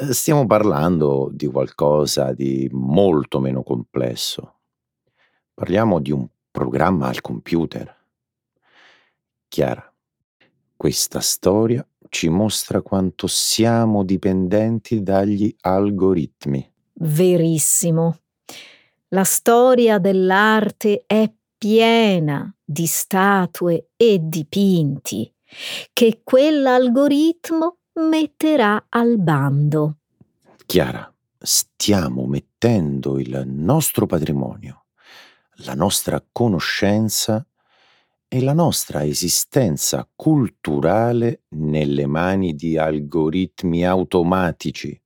Eh, 0.00 0.12
stiamo 0.12 0.46
parlando 0.46 1.30
di 1.32 1.46
qualcosa 1.46 2.32
di 2.32 2.68
molto 2.72 3.38
meno 3.38 3.62
complesso. 3.62 4.62
Parliamo 5.54 6.00
di 6.00 6.10
un 6.10 6.26
programma 6.50 7.06
al 7.06 7.20
computer. 7.20 7.96
Chiara, 9.46 9.94
questa 10.76 11.20
storia 11.20 11.86
ci 12.10 12.28
mostra 12.28 12.82
quanto 12.82 13.26
siamo 13.26 14.04
dipendenti 14.04 15.02
dagli 15.02 15.54
algoritmi. 15.60 16.70
Verissimo. 16.94 18.18
La 19.08 19.24
storia 19.24 19.98
dell'arte 19.98 21.04
è 21.06 21.32
piena 21.56 22.52
di 22.62 22.86
statue 22.86 23.90
e 23.96 24.18
dipinti 24.20 25.32
che 25.92 26.20
quell'algoritmo 26.22 27.78
metterà 27.94 28.86
al 28.88 29.18
bando. 29.18 29.98
Chiara, 30.66 31.12
stiamo 31.38 32.26
mettendo 32.26 33.18
il 33.18 33.44
nostro 33.46 34.06
patrimonio, 34.06 34.86
la 35.64 35.74
nostra 35.74 36.22
conoscenza 36.30 37.44
e 38.32 38.40
la 38.40 38.52
nostra 38.52 39.04
esistenza 39.04 40.08
culturale 40.14 41.42
nelle 41.56 42.06
mani 42.06 42.54
di 42.54 42.78
algoritmi 42.78 43.84
automatici. 43.84 44.96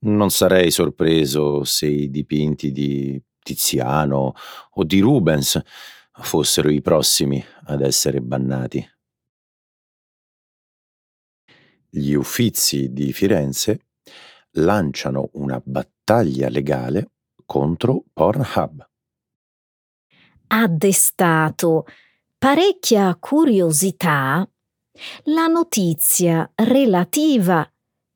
Non 0.00 0.28
sarei 0.32 0.72
sorpreso 0.72 1.62
se 1.62 1.86
i 1.86 2.10
dipinti 2.10 2.72
di 2.72 3.22
Tiziano 3.40 4.34
o 4.70 4.82
di 4.82 4.98
Rubens 4.98 5.62
fossero 6.10 6.70
i 6.70 6.82
prossimi 6.82 7.42
ad 7.66 7.82
essere 7.82 8.20
bannati. 8.20 8.84
Gli 11.88 12.14
Uffizi 12.14 12.92
di 12.92 13.12
Firenze 13.12 13.86
lanciano 14.54 15.30
una 15.34 15.62
battaglia 15.64 16.48
legale 16.48 17.12
contro 17.46 18.02
Pornhub. 18.12 18.88
Ha 20.48 20.66
destato 20.66 21.84
parecchia 22.38 23.16
curiosità 23.16 24.48
la 25.24 25.46
notizia 25.48 26.48
relativa 26.54 27.68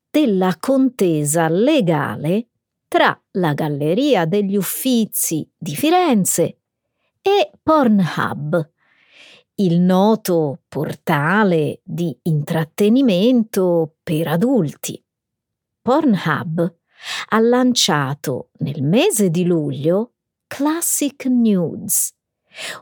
della 0.09 0.55
contesa 0.59 1.49
legale 1.49 2.47
tra 2.87 3.21
la 3.31 3.53
Galleria 3.53 4.25
degli 4.25 4.55
Uffizi 4.55 5.49
di 5.57 5.75
Firenze 5.75 6.59
e 7.21 7.51
Pornhub, 7.61 8.71
il 9.55 9.79
noto 9.79 10.61
portale 10.69 11.81
di 11.83 12.17
intrattenimento 12.23 13.97
per 14.03 14.29
adulti. 14.29 15.03
Pornhub 15.81 16.75
ha 17.29 17.39
lanciato 17.39 18.51
nel 18.59 18.83
mese 18.83 19.29
di 19.29 19.43
luglio 19.43 20.13
Classic 20.47 21.25
Nudes, 21.25 22.13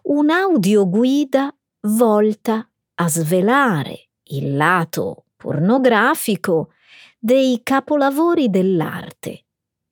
un'audioguida 0.04 1.56
volta 1.88 2.70
a 2.96 3.08
svelare 3.08 4.10
il 4.24 4.56
lato 4.56 5.26
pornografico 5.36 6.74
dei 7.20 7.62
capolavori 7.64 8.50
dell'arte 8.50 9.46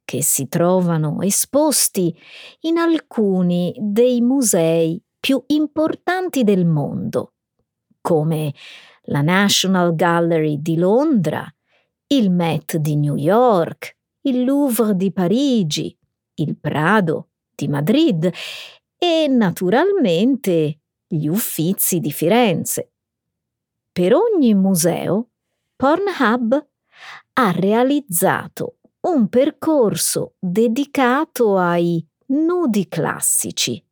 che 0.09 0.23
si 0.23 0.47
trovano 0.47 1.21
esposti 1.21 2.15
in 2.61 2.77
alcuni 2.77 3.71
dei 3.77 4.21
musei 4.21 4.99
più 5.19 5.43
importanti 5.47 6.43
del 6.43 6.65
mondo, 6.65 7.33
come 8.01 8.53
la 9.03 9.21
National 9.21 9.93
Gallery 9.93 10.61
di 10.61 10.77
Londra, 10.77 11.45
il 12.07 12.31
Met 12.31 12.77
di 12.77 12.95
New 12.95 13.17
York, 13.17 13.97
il 14.21 14.45
Louvre 14.45 14.95
di 14.95 15.11
Parigi, 15.11 15.95
il 16.35 16.57
Prado 16.57 17.29
di 17.53 17.67
Madrid 17.67 18.31
e 18.99 19.27
naturalmente 19.29 20.81
gli 21.07 21.27
Uffizi 21.27 21.99
di 21.99 22.11
Firenze. 22.11 22.91
Per 23.91 24.13
ogni 24.13 24.53
museo, 24.53 25.29
Pornhub 25.75 26.67
ha 27.33 27.51
realizzato 27.51 28.79
un 29.07 29.29
percorso 29.29 30.35
dedicato 30.37 31.57
ai 31.57 32.05
nudi 32.27 32.87
classici, 32.89 33.83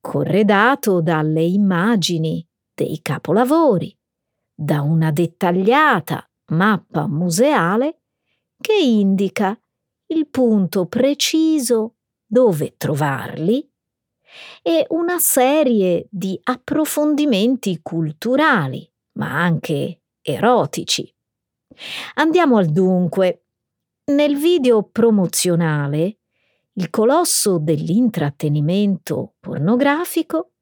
corredato 0.00 1.00
dalle 1.00 1.42
immagini 1.42 2.46
dei 2.74 3.00
capolavori, 3.00 3.96
da 4.54 4.82
una 4.82 5.10
dettagliata 5.10 6.28
mappa 6.52 7.06
museale 7.06 8.02
che 8.60 8.74
indica 8.74 9.58
il 10.08 10.28
punto 10.28 10.86
preciso 10.86 11.96
dove 12.26 12.74
trovarli 12.76 13.66
e 14.62 14.86
una 14.90 15.18
serie 15.18 16.06
di 16.10 16.38
approfondimenti 16.42 17.80
culturali, 17.82 18.88
ma 19.12 19.42
anche 19.42 20.00
erotici. 20.22 21.12
Andiamo 22.14 22.56
al 22.56 22.66
dunque. 22.66 23.42
Nel 24.08 24.36
video 24.36 24.84
promozionale, 24.84 26.18
il 26.72 26.90
colosso 26.90 27.58
dell'intrattenimento 27.58 29.34
pornografico 29.38 30.52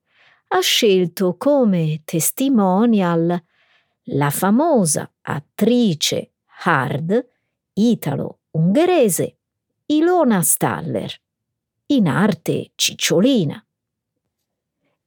ha 0.48 0.61
scelto 0.61 1.37
come 1.37 2.02
testimonial 2.05 3.40
la 4.11 4.31
famosa 4.31 5.12
attrice 5.22 6.33
hard 6.64 7.29
italo-ungherese 7.74 9.37
Ilona 9.87 10.42
Staller 10.42 11.20
in 11.87 12.09
arte 12.09 12.72
cicciolina. 12.75 13.64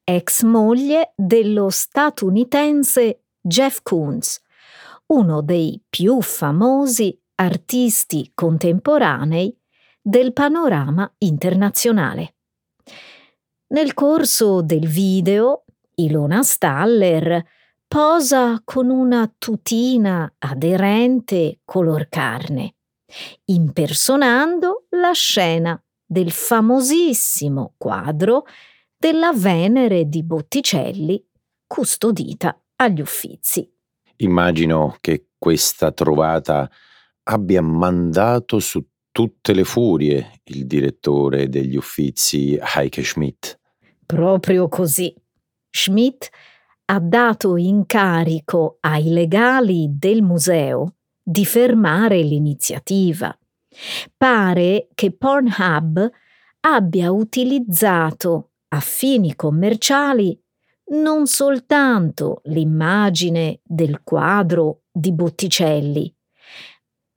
Ex 0.04 0.44
moglie 0.44 1.14
dello 1.16 1.70
statunitense 1.70 3.24
Jeff 3.42 3.80
Koons, 3.84 4.42
uno 5.08 5.42
dei 5.42 5.82
più 5.90 6.22
famosi 6.22 7.20
artisti 7.36 8.32
contemporanei 8.34 9.56
del 10.02 10.34
panorama 10.34 11.12
internazionale. 11.20 12.36
Nel 13.68 13.94
corso 13.94 14.62
del 14.62 14.88
video, 14.88 15.66
Ilona 15.96 16.42
Staller 16.42 17.44
posa 17.88 18.62
con 18.64 18.90
una 18.90 19.32
tutina 19.38 20.34
aderente 20.40 21.60
color 21.66 22.08
carne, 22.08 22.76
impersonando 23.46 24.86
la 24.90 25.12
scena 25.12 25.82
del 26.12 26.32
famosissimo 26.32 27.76
quadro 27.78 28.46
della 28.98 29.32
Venere 29.32 30.10
di 30.10 30.24
Botticelli 30.24 31.24
custodita 31.68 32.60
agli 32.78 33.00
Uffizi. 33.00 33.72
Immagino 34.18 34.98
che 35.02 35.28
questa 35.38 35.92
trovata 35.92 36.68
abbia 37.24 37.62
mandato 37.62 38.58
su 38.58 38.84
tutte 39.12 39.54
le 39.54 39.64
furie 39.64 40.42
il 40.46 40.66
direttore 40.66 41.48
degli 41.48 41.76
Uffizi 41.76 42.60
Heike 42.60 43.04
Schmidt. 43.04 43.60
Proprio 44.04 44.68
così. 44.68 45.14
Schmidt 45.70 46.28
ha 46.86 47.00
dato 47.00 47.56
incarico 47.56 48.78
ai 48.80 49.10
legali 49.10 49.90
del 49.92 50.24
museo 50.24 50.96
di 51.22 51.46
fermare 51.46 52.20
l'iniziativa. 52.24 53.39
Pare 54.16 54.88
che 54.94 55.12
Pornhub 55.12 56.10
abbia 56.62 57.12
utilizzato 57.12 58.52
a 58.70 58.80
fini 58.80 59.36
commerciali 59.36 60.40
non 60.90 61.28
soltanto 61.28 62.42
l'immagine 62.46 63.60
del 63.64 64.02
quadro 64.04 64.84
di 64.92 65.12
Botticelli, 65.14 66.14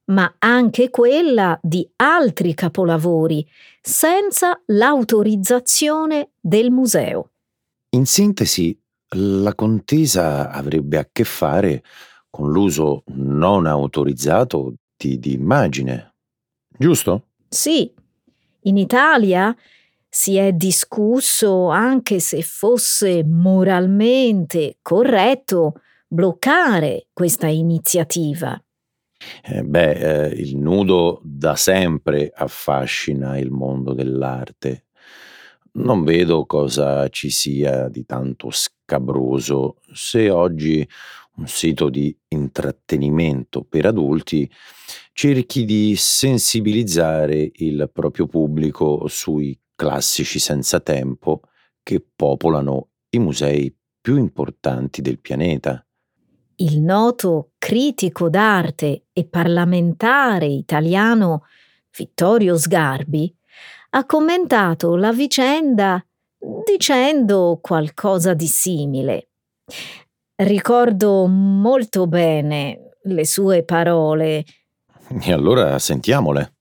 ma 0.06 0.34
anche 0.38 0.90
quella 0.90 1.58
di 1.62 1.88
altri 1.96 2.54
capolavori, 2.54 3.46
senza 3.80 4.60
l'autorizzazione 4.66 6.32
del 6.40 6.70
museo. 6.70 7.30
In 7.90 8.06
sintesi, 8.06 8.78
la 9.14 9.54
contesa 9.54 10.50
avrebbe 10.50 10.98
a 10.98 11.08
che 11.10 11.24
fare 11.24 11.82
con 12.30 12.50
l'uso 12.50 13.04
non 13.08 13.66
autorizzato 13.66 14.74
di, 14.96 15.18
di 15.18 15.32
immagine, 15.32 16.11
giusto? 16.82 17.28
Sì, 17.48 17.90
in 18.62 18.76
Italia 18.76 19.54
si 20.08 20.36
è 20.36 20.52
discusso 20.52 21.68
anche 21.68 22.20
se 22.20 22.42
fosse 22.42 23.24
moralmente 23.24 24.76
corretto 24.82 25.80
bloccare 26.06 27.06
questa 27.14 27.46
iniziativa. 27.46 28.62
Eh, 29.42 29.62
beh, 29.62 30.26
eh, 30.26 30.28
il 30.34 30.58
nudo 30.58 31.20
da 31.24 31.56
sempre 31.56 32.30
affascina 32.34 33.38
il 33.38 33.50
mondo 33.50 33.94
dell'arte. 33.94 34.86
Non 35.74 36.04
vedo 36.04 36.44
cosa 36.44 37.08
ci 37.08 37.30
sia 37.30 37.88
di 37.88 38.04
tanto 38.04 38.50
scabroso 38.50 39.76
se 39.92 40.28
oggi 40.28 40.86
un 41.36 41.46
sito 41.46 41.88
di 41.88 42.16
intrattenimento 42.28 43.64
per 43.64 43.86
adulti 43.86 44.50
cerchi 45.12 45.64
di 45.64 45.94
sensibilizzare 45.96 47.50
il 47.54 47.90
proprio 47.92 48.26
pubblico 48.26 49.06
sui 49.08 49.58
classici 49.74 50.38
senza 50.38 50.80
tempo 50.80 51.42
che 51.82 52.04
popolano 52.14 52.90
i 53.10 53.18
musei 53.18 53.74
più 54.00 54.16
importanti 54.16 55.00
del 55.00 55.20
pianeta. 55.20 55.84
Il 56.56 56.80
noto 56.80 57.52
critico 57.58 58.28
d'arte 58.28 59.06
e 59.12 59.24
parlamentare 59.24 60.46
italiano 60.46 61.44
Vittorio 61.96 62.56
Sgarbi 62.56 63.34
ha 63.90 64.06
commentato 64.06 64.96
la 64.96 65.12
vicenda 65.12 66.04
dicendo 66.64 67.58
qualcosa 67.60 68.34
di 68.34 68.46
simile. 68.46 69.28
Ricordo 70.42 71.28
molto 71.28 72.08
bene 72.08 72.96
le 73.04 73.24
sue 73.24 73.62
parole. 73.64 74.44
E 75.20 75.32
allora 75.32 75.78
sentiamole. 75.78 76.54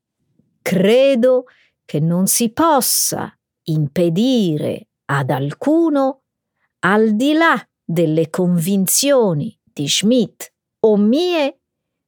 Credo 0.61 1.45
che 1.83 1.99
non 1.99 2.27
si 2.27 2.51
possa 2.51 3.35
impedire 3.63 4.89
ad 5.05 5.31
alcuno, 5.31 6.21
al 6.81 7.15
di 7.15 7.33
là 7.33 7.59
delle 7.83 8.29
convinzioni 8.29 9.57
di 9.63 9.87
Schmidt 9.87 10.53
o 10.81 10.97
mie, 10.97 11.61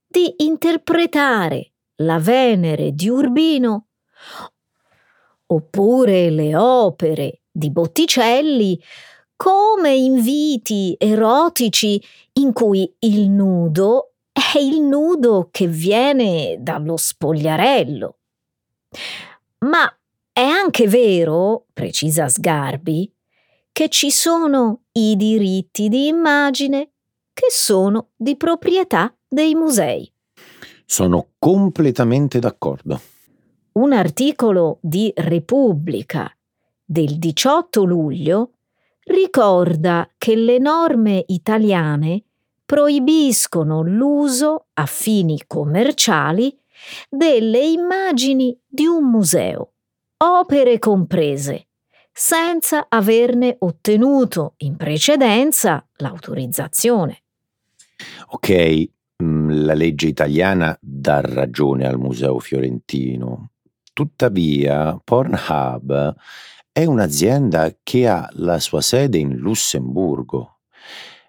di 0.06 0.32
interpretare 0.44 1.74
la 2.04 2.20
Venere 2.20 2.92
di 2.92 3.10
Urbino 3.10 3.88
oppure 5.48 6.30
le 6.30 6.56
opere 6.56 7.42
di 7.50 7.72
Botticelli 7.72 8.80
come 9.36 9.94
inviti 9.94 10.96
erotici 10.98 12.02
in 12.34 12.54
cui 12.54 12.92
il 13.00 13.30
nudo 13.30 14.14
è 14.32 14.58
il 14.58 14.82
nudo 14.82 15.50
che 15.52 15.68
viene 15.68 16.58
dallo 16.60 16.98
spogliarello. 16.98 18.18
Ma 19.60 19.98
è 20.32 20.42
anche 20.42 20.88
vero, 20.88 21.66
precisa 21.72 22.28
Sgarbi, 22.28 23.12
che 23.72 23.90
ci 23.90 24.12
sono 24.12 24.82
i 24.94 25.16
diritti 25.16 25.90
di 25.90 26.08
immagine 26.08 26.92
che 27.34 27.48
sono 27.50 28.10
di 28.16 28.36
proprietà 28.36 29.16
dei 29.28 29.56
musei. 29.56 30.12
Sono 30.86 31.30
completamente 31.40 32.40
d'accordo. 32.40 33.02
Un 33.74 33.94
articolo 33.94 34.78
di 34.82 35.12
Repubblica 35.16 36.32
del 36.84 37.18
18 37.18 37.84
luglio 37.84 38.52
ricorda 39.06 40.10
che 40.18 40.36
le 40.36 40.58
norme 40.60 41.24
italiane 41.28 42.24
proibiscono 42.66 43.82
l'uso 43.82 44.68
a 44.74 44.86
fini 44.86 45.44
commerciali 45.46 46.58
delle 47.10 47.60
immagini 47.60 48.58
di 48.68 48.86
un 48.86 49.10
museo, 49.10 49.74
opere 50.18 50.80
comprese, 50.80 51.68
senza 52.12 52.88
averne 52.90 53.56
ottenuto 53.60 54.54
in 54.58 54.76
precedenza 54.76 55.86
l'autorizzazione. 55.98 57.24
Ok, 58.28 58.90
mm, 59.24 59.66
la 59.66 59.74
legge 59.74 60.08
italiana 60.08 60.78
dà 60.82 61.22
ragione 61.22 61.86
al 61.86 61.98
Museo 62.00 62.40
Fiorentino. 62.40 63.50
Tuttavia, 63.94 65.00
Pornhub 65.04 66.16
è 66.74 66.86
un'azienda 66.86 67.72
che 67.84 68.08
ha 68.08 68.28
la 68.32 68.60
sua 68.60 68.82
sede 68.82 69.20
in 69.20 69.36
Lussemburgo 69.36 70.62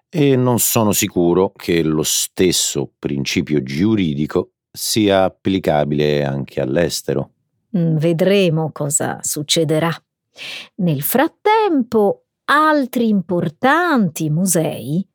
e 0.09 0.35
non 0.35 0.57
sono 0.57 0.91
sicuro 0.91 1.51
che 1.55 1.83
lo 1.83 2.01
stesso 2.01 2.93
principio 2.97 3.61
giuridico 3.61 4.53
sia 4.71 5.23
applicabile 5.23 6.25
anche 6.25 6.61
all'estero. 6.61 7.29
Mm, 7.77 7.97
vedremo 7.97 8.71
cosa 8.71 9.19
succederà. 9.21 9.91
Nel 10.77 11.03
frattempo, 11.03 12.23
altri 12.45 13.07
importanti 13.07 14.31
musei 14.31 15.07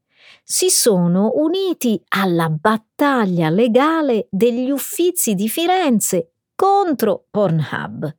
si 0.45 0.71
sono 0.71 1.33
uniti 1.35 2.01
alla 2.09 2.49
battaglia 2.51 3.51
legale 3.51 4.29
degli 4.31 4.71
Uffizi 4.71 5.35
di 5.35 5.49
Firenze 5.49 6.35
contro 6.55 7.27
Pornhub 7.31 8.15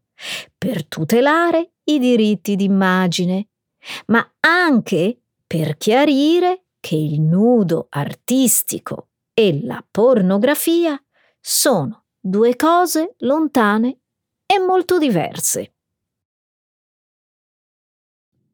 per 0.57 0.85
tutelare 0.87 1.71
i 1.85 1.99
diritti 1.99 2.55
d'immagine, 2.55 3.47
ma 4.07 4.33
anche 4.39 5.21
per 5.45 5.77
chiarire 5.77 6.65
che 6.79 6.95
il 6.95 7.21
nudo 7.21 7.87
artistico 7.89 9.09
e 9.33 9.63
la 9.63 9.85
pornografia 9.89 11.01
sono 11.39 12.05
due 12.19 12.55
cose 12.55 13.15
lontane 13.19 13.99
e 14.45 14.59
molto 14.59 14.97
diverse. 14.97 15.73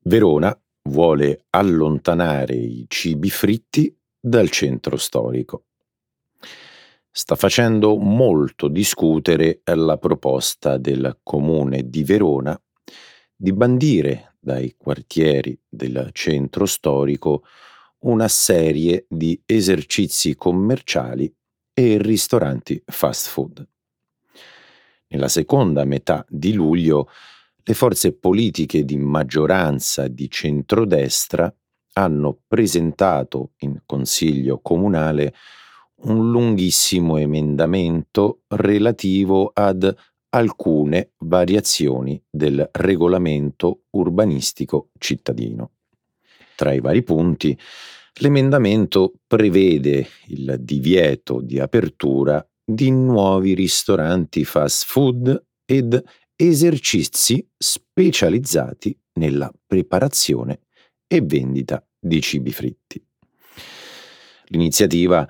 Verona 0.03 0.57
vuole 0.83 1.45
allontanare 1.49 2.55
i 2.55 2.85
cibi 2.87 3.29
fritti 3.29 3.93
dal 4.19 4.49
centro 4.49 4.95
storico. 4.95 5.65
Sta 7.11 7.35
facendo 7.35 7.97
molto 7.97 8.67
discutere 8.67 9.61
la 9.63 9.97
proposta 9.97 10.77
del 10.77 11.19
comune 11.23 11.89
di 11.89 12.03
Verona 12.03 12.59
di 13.37 13.53
bandire 13.53 14.33
dai 14.39 14.75
quartieri 14.75 15.57
del 15.69 16.09
centro 16.11 16.65
storico 16.65 17.43
una 17.99 18.27
serie 18.27 19.05
di 19.07 19.39
esercizi 19.45 20.35
commerciali 20.35 21.31
e 21.73 21.97
ristoranti 21.99 22.81
fast 22.85 23.27
food. 23.27 23.67
Nella 25.09 25.27
seconda 25.27 25.85
metà 25.85 26.25
di 26.27 26.53
luglio 26.53 27.09
le 27.63 27.73
forze 27.73 28.13
politiche 28.13 28.83
di 28.83 28.97
maggioranza 28.97 30.07
di 30.07 30.29
centrodestra 30.29 31.53
hanno 31.93 32.39
presentato 32.47 33.51
in 33.59 33.81
Consiglio 33.85 34.59
comunale 34.59 35.33
un 36.03 36.31
lunghissimo 36.31 37.17
emendamento 37.17 38.41
relativo 38.47 39.51
ad 39.53 39.95
alcune 40.29 41.11
variazioni 41.19 42.21
del 42.29 42.69
regolamento 42.71 43.83
urbanistico 43.91 44.89
cittadino. 44.97 45.71
Tra 46.55 46.73
i 46.73 46.79
vari 46.79 47.03
punti, 47.03 47.57
l'emendamento 48.19 49.13
prevede 49.27 50.07
il 50.27 50.57
divieto 50.59 51.39
di 51.41 51.59
apertura 51.59 52.45
di 52.63 52.91
nuovi 52.91 53.53
ristoranti 53.53 54.43
fast 54.43 54.85
food 54.85 55.45
ed 55.65 56.03
esercizi 56.35 57.47
specializzati 57.57 58.97
nella 59.13 59.51
preparazione 59.65 60.61
e 61.07 61.21
vendita 61.21 61.85
di 61.97 62.21
cibi 62.21 62.51
fritti. 62.51 63.03
L'iniziativa 64.47 65.27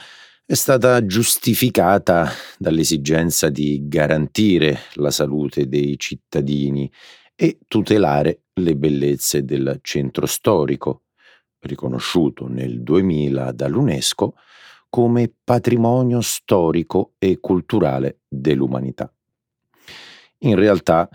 è 0.49 0.53
stata 0.53 1.05
giustificata 1.05 2.29
dall'esigenza 2.57 3.49
di 3.49 3.81
garantire 3.85 4.79
la 4.93 5.11
salute 5.11 5.67
dei 5.67 5.99
cittadini 5.99 6.89
e 7.35 7.59
tutelare 7.67 8.43
le 8.53 8.77
bellezze 8.77 9.43
del 9.43 9.79
centro 9.81 10.25
storico, 10.25 11.01
riconosciuto 11.59 12.47
nel 12.47 12.81
2000 12.81 13.51
dall'UNESCO 13.51 14.35
come 14.87 15.33
patrimonio 15.43 16.21
storico 16.21 17.15
e 17.17 17.41
culturale 17.41 18.19
dell'umanità. 18.25 19.13
In 20.43 20.55
realtà 20.55 21.09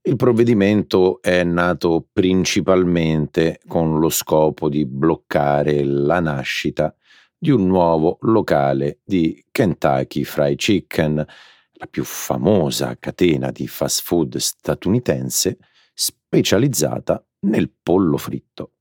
il 0.00 0.16
provvedimento 0.16 1.20
è 1.20 1.44
nato 1.44 2.08
principalmente 2.10 3.60
con 3.68 3.98
lo 3.98 4.08
scopo 4.08 4.70
di 4.70 4.86
bloccare 4.86 5.84
la 5.84 6.20
nascita 6.20 6.94
di 7.42 7.50
un 7.50 7.66
nuovo 7.66 8.18
locale 8.20 8.98
di 9.02 9.42
Kentucky 9.50 10.24
Fried 10.24 10.58
Chicken, 10.58 11.24
la 11.72 11.86
più 11.86 12.04
famosa 12.04 12.98
catena 12.98 13.50
di 13.50 13.66
fast 13.66 14.02
food 14.02 14.36
statunitense 14.36 15.56
specializzata 15.94 17.24
nel 17.46 17.72
pollo 17.82 18.18
fritto. 18.18 18.72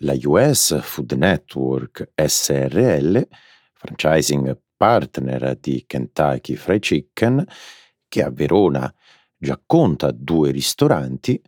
La 0.00 0.14
US 0.24 0.78
Food 0.82 1.12
Network 1.12 2.12
SRL, 2.14 3.26
franchising 3.72 4.60
partner 4.76 5.56
di 5.58 5.84
Kentucky 5.86 6.56
Fried 6.56 6.82
Chicken, 6.82 7.42
che 8.06 8.22
a 8.22 8.30
Verona 8.30 8.94
già 9.38 9.58
conta 9.64 10.10
due 10.10 10.50
ristoranti, 10.50 11.42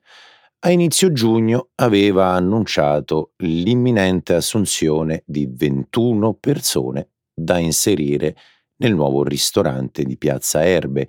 a 0.66 0.70
inizio 0.70 1.12
giugno 1.12 1.68
aveva 1.76 2.33
annunciato 2.33 3.35
l'imminente 3.37 4.35
assunzione 4.35 5.22
di 5.24 5.48
21 5.48 6.35
persone 6.35 7.11
da 7.33 7.59
inserire 7.59 8.37
nel 8.79 8.92
nuovo 8.92 9.22
ristorante 9.22 10.02
di 10.02 10.16
Piazza 10.16 10.64
Erbe, 10.66 11.09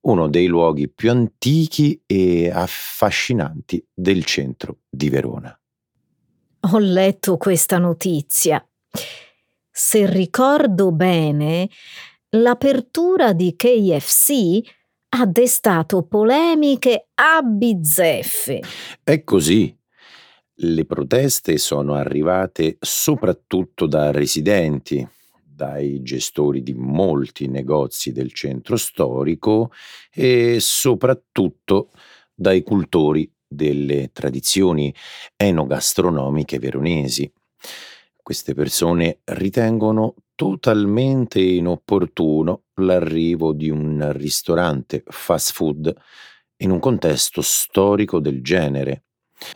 uno 0.00 0.28
dei 0.28 0.46
luoghi 0.46 0.88
più 0.88 1.12
antichi 1.12 2.02
e 2.06 2.50
affascinanti 2.50 3.86
del 3.94 4.24
centro 4.24 4.78
di 4.90 5.08
Verona. 5.10 5.56
Ho 6.72 6.78
letto 6.78 7.36
questa 7.36 7.78
notizia. 7.78 8.68
Se 9.70 10.10
ricordo 10.10 10.90
bene, 10.90 11.70
l'apertura 12.30 13.32
di 13.32 13.54
KFC 13.54 14.77
ha 15.10 15.26
destato 15.26 16.02
polemiche 16.02 17.08
a 17.14 17.42
bizzeffe. 17.42 18.60
È 19.02 19.24
così. 19.24 19.74
Le 20.60 20.84
proteste 20.84 21.56
sono 21.56 21.94
arrivate 21.94 22.76
soprattutto 22.80 23.86
da 23.86 24.10
residenti, 24.10 25.06
dai 25.40 26.02
gestori 26.02 26.62
di 26.62 26.74
molti 26.74 27.46
negozi 27.46 28.12
del 28.12 28.32
centro 28.32 28.76
storico 28.76 29.70
e 30.12 30.58
soprattutto 30.60 31.90
dai 32.34 32.62
cultori 32.62 33.30
delle 33.46 34.10
tradizioni 34.12 34.94
enogastronomiche 35.36 36.58
veronesi. 36.58 37.32
Queste 38.28 38.52
persone 38.52 39.20
ritengono 39.24 40.16
totalmente 40.34 41.40
inopportuno 41.40 42.64
l'arrivo 42.74 43.54
di 43.54 43.70
un 43.70 44.12
ristorante 44.12 45.02
fast 45.06 45.54
food 45.54 45.96
in 46.58 46.70
un 46.70 46.78
contesto 46.78 47.40
storico 47.40 48.20
del 48.20 48.42
genere. 48.42 49.04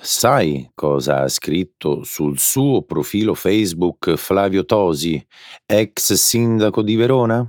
Sai 0.00 0.70
cosa 0.74 1.20
ha 1.20 1.28
scritto 1.28 2.02
sul 2.02 2.38
suo 2.38 2.80
profilo 2.80 3.34
Facebook 3.34 4.14
Flavio 4.14 4.64
Tosi, 4.64 5.22
ex 5.66 6.14
sindaco 6.14 6.80
di 6.80 6.96
Verona? 6.96 7.46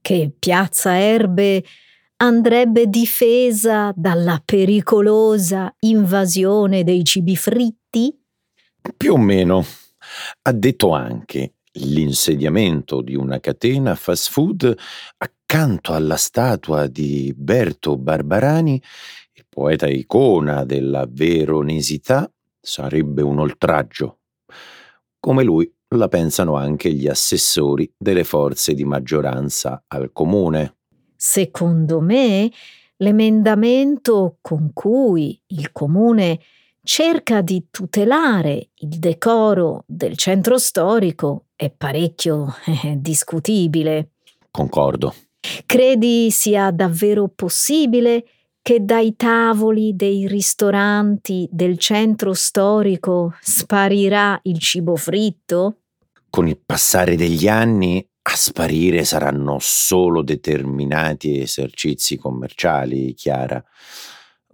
Che 0.00 0.32
Piazza 0.38 0.96
Erbe 0.96 1.64
andrebbe 2.18 2.86
difesa 2.86 3.92
dalla 3.96 4.40
pericolosa 4.44 5.74
invasione 5.80 6.84
dei 6.84 7.02
cibi 7.02 7.34
fritti? 7.34 8.16
Più 8.96 9.14
o 9.14 9.18
meno. 9.18 9.64
Ha 10.42 10.52
detto 10.52 10.92
anche 10.92 11.54
l'insediamento 11.74 13.00
di 13.00 13.14
una 13.14 13.38
catena 13.38 13.94
fast 13.94 14.30
food 14.30 14.76
accanto 15.18 15.92
alla 15.92 16.16
statua 16.16 16.86
di 16.86 17.32
Berto 17.36 17.96
Barbarani, 17.96 18.82
il 19.32 19.46
poeta 19.48 19.86
icona 19.88 20.64
della 20.64 21.06
veronesità, 21.08 22.30
sarebbe 22.60 23.22
un 23.22 23.38
oltraggio. 23.38 24.18
Come 25.18 25.42
lui 25.42 25.72
la 25.96 26.08
pensano 26.08 26.54
anche 26.54 26.92
gli 26.92 27.08
assessori 27.08 27.92
delle 27.96 28.24
forze 28.24 28.74
di 28.74 28.84
maggioranza 28.84 29.82
al 29.88 30.12
comune. 30.12 30.76
Secondo 31.16 32.00
me, 32.00 32.50
l'emendamento 32.96 34.38
con 34.40 34.70
cui 34.72 35.40
il 35.48 35.72
comune 35.72 36.40
cerca 36.92 37.40
di 37.40 37.68
tutelare 37.70 38.70
il 38.74 38.98
decoro 38.98 39.84
del 39.86 40.16
centro 40.16 40.58
storico 40.58 41.44
è 41.54 41.70
parecchio 41.70 42.52
eh, 42.66 42.96
discutibile. 42.98 44.14
Concordo. 44.50 45.14
Credi 45.66 46.32
sia 46.32 46.72
davvero 46.72 47.28
possibile 47.28 48.24
che 48.60 48.84
dai 48.84 49.14
tavoli 49.14 49.94
dei 49.94 50.26
ristoranti 50.26 51.48
del 51.52 51.78
centro 51.78 52.34
storico 52.34 53.36
sparirà 53.40 54.40
il 54.42 54.58
cibo 54.58 54.96
fritto? 54.96 55.82
Con 56.28 56.48
il 56.48 56.58
passare 56.58 57.14
degli 57.14 57.46
anni 57.46 58.04
a 58.22 58.34
sparire 58.34 59.04
saranno 59.04 59.58
solo 59.60 60.22
determinati 60.22 61.38
esercizi 61.38 62.16
commerciali, 62.16 63.14
Chiara. 63.14 63.64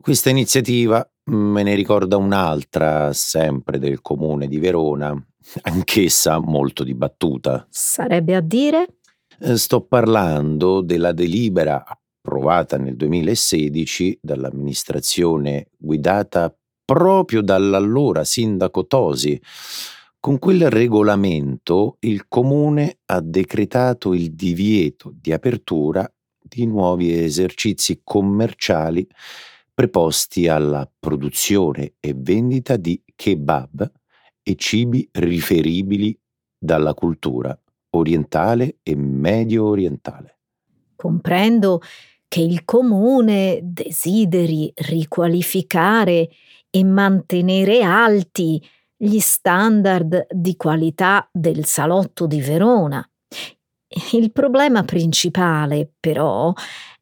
Questa 0.06 0.30
iniziativa 0.30 1.04
me 1.32 1.64
ne 1.64 1.74
ricorda 1.74 2.16
un'altra, 2.16 3.12
sempre 3.12 3.80
del 3.80 4.00
comune 4.02 4.46
di 4.46 4.60
Verona, 4.60 5.10
anch'essa 5.62 6.38
molto 6.38 6.84
dibattuta. 6.84 7.66
Sarebbe 7.68 8.36
a 8.36 8.40
dire? 8.40 8.98
Eh, 9.40 9.56
sto 9.56 9.80
parlando 9.80 10.80
della 10.80 11.10
delibera 11.10 11.84
approvata 11.84 12.76
nel 12.76 12.94
2016 12.94 14.20
dall'amministrazione 14.22 15.70
guidata 15.76 16.56
proprio 16.84 17.42
dall'allora 17.42 18.22
sindaco 18.22 18.86
Tosi. 18.86 19.42
Con 20.20 20.38
quel 20.38 20.70
regolamento 20.70 21.96
il 22.02 22.28
comune 22.28 22.98
ha 23.06 23.20
decretato 23.20 24.14
il 24.14 24.34
divieto 24.34 25.12
di 25.20 25.32
apertura 25.32 26.08
di 26.40 26.64
nuovi 26.64 27.12
esercizi 27.12 28.02
commerciali 28.04 29.04
preposti 29.76 30.48
alla 30.48 30.90
produzione 30.98 31.96
e 32.00 32.14
vendita 32.16 32.78
di 32.78 32.98
kebab 33.14 33.92
e 34.42 34.54
cibi 34.56 35.06
riferibili 35.12 36.18
dalla 36.58 36.94
cultura 36.94 37.54
orientale 37.90 38.78
e 38.82 38.96
medio 38.96 39.66
orientale. 39.66 40.38
Comprendo 40.96 41.82
che 42.26 42.40
il 42.40 42.64
comune 42.64 43.60
desideri 43.62 44.72
riqualificare 44.74 46.30
e 46.70 46.84
mantenere 46.84 47.82
alti 47.82 48.58
gli 48.96 49.18
standard 49.18 50.26
di 50.30 50.56
qualità 50.56 51.28
del 51.30 51.66
salotto 51.66 52.26
di 52.26 52.40
Verona. 52.40 53.06
Il 54.12 54.32
problema 54.32 54.84
principale, 54.84 55.92
però, 56.00 56.50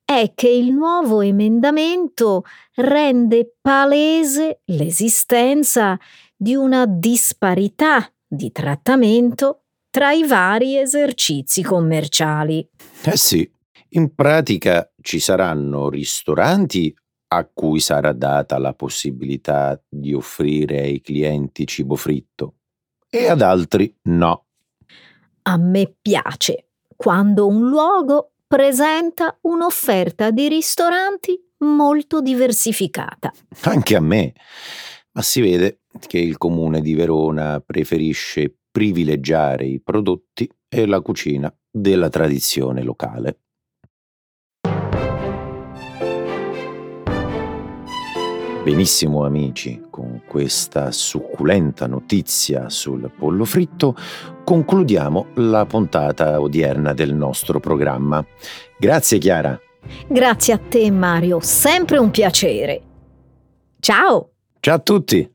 è 0.05 0.33
che 0.35 0.49
il 0.49 0.73
nuovo 0.73 1.23
emendamento 1.23 2.45
rende 2.75 3.57
palese 3.61 4.61
l'esistenza 4.67 5.99
di 6.37 6.55
una 6.55 6.87
disparità 6.87 8.13
di 8.27 8.53
trattamento 8.53 9.63
tra 9.91 10.13
i 10.13 10.27
vari 10.27 10.77
esercizi 10.77 11.63
commerciali. 11.63 12.69
Eh 13.05 13.17
sì, 13.17 13.49
in 13.91 14.15
pratica 14.15 14.91
ci 15.01 15.21
saranno 15.21 15.89
ristoranti 15.89 16.95
a 17.29 17.49
cui 17.53 17.81
sarà 17.81 18.13
data 18.13 18.59
la 18.59 18.75
possibilità 18.75 19.81
di 19.89 20.13
offrire 20.13 20.81
ai 20.81 21.01
clienti 21.01 21.67
cibo 21.67 21.97
fritto 21.97 22.55
e 23.09 23.29
ad 23.29 23.41
altri 23.41 23.93
no. 24.03 24.47
A 25.43 25.57
me 25.57 25.95
piace 26.01 26.71
quando 26.97 27.47
un 27.47 27.69
luogo 27.69 28.34
presenta 28.47 29.39
un'offerta 29.43 30.31
di 30.31 30.49
ristoranti 30.49 31.39
molto 31.59 32.21
diversificata. 32.21 33.33
Anche 33.63 33.97
a 33.97 34.01
me, 34.01 34.33
ma 35.13 35.23
si 35.23 35.41
vede 35.41 35.81
che 36.07 36.19
il 36.19 36.37
comune 36.37 36.81
di 36.81 36.95
Verona 36.95 37.61
preferisce 37.65 38.55
privilegiare 38.71 39.67
i 39.67 39.81
prodotti 39.81 40.51
e 40.69 40.87
la 40.87 41.01
cucina 41.01 41.55
della 41.71 42.09
tradizione 42.09 42.83
locale. 42.83 43.44
Benissimo 48.65 49.27
amici, 49.27 49.89
con 49.91 50.23
questa 50.27 50.91
succulenta 50.91 51.87
notizia 51.87 52.71
sul 52.71 53.11
pollo 53.15 53.45
fritto 53.45 53.95
concludiamo 54.43 55.27
la 55.35 55.67
puntata 55.67 56.41
odierna 56.41 56.95
del 56.95 57.13
nostro 57.13 57.61
programma. 57.61 58.25
Grazie 58.79 59.19
Chiara. 59.19 59.61
Grazie 60.09 60.55
a 60.55 60.59
te 60.59 60.91
Mario, 60.91 61.41
sempre 61.41 61.99
un 61.99 62.11
piacere. 62.11 62.81
Ciao! 63.81 64.31
Ciao 64.61 64.77
a 64.77 64.79
tutti! 64.79 65.34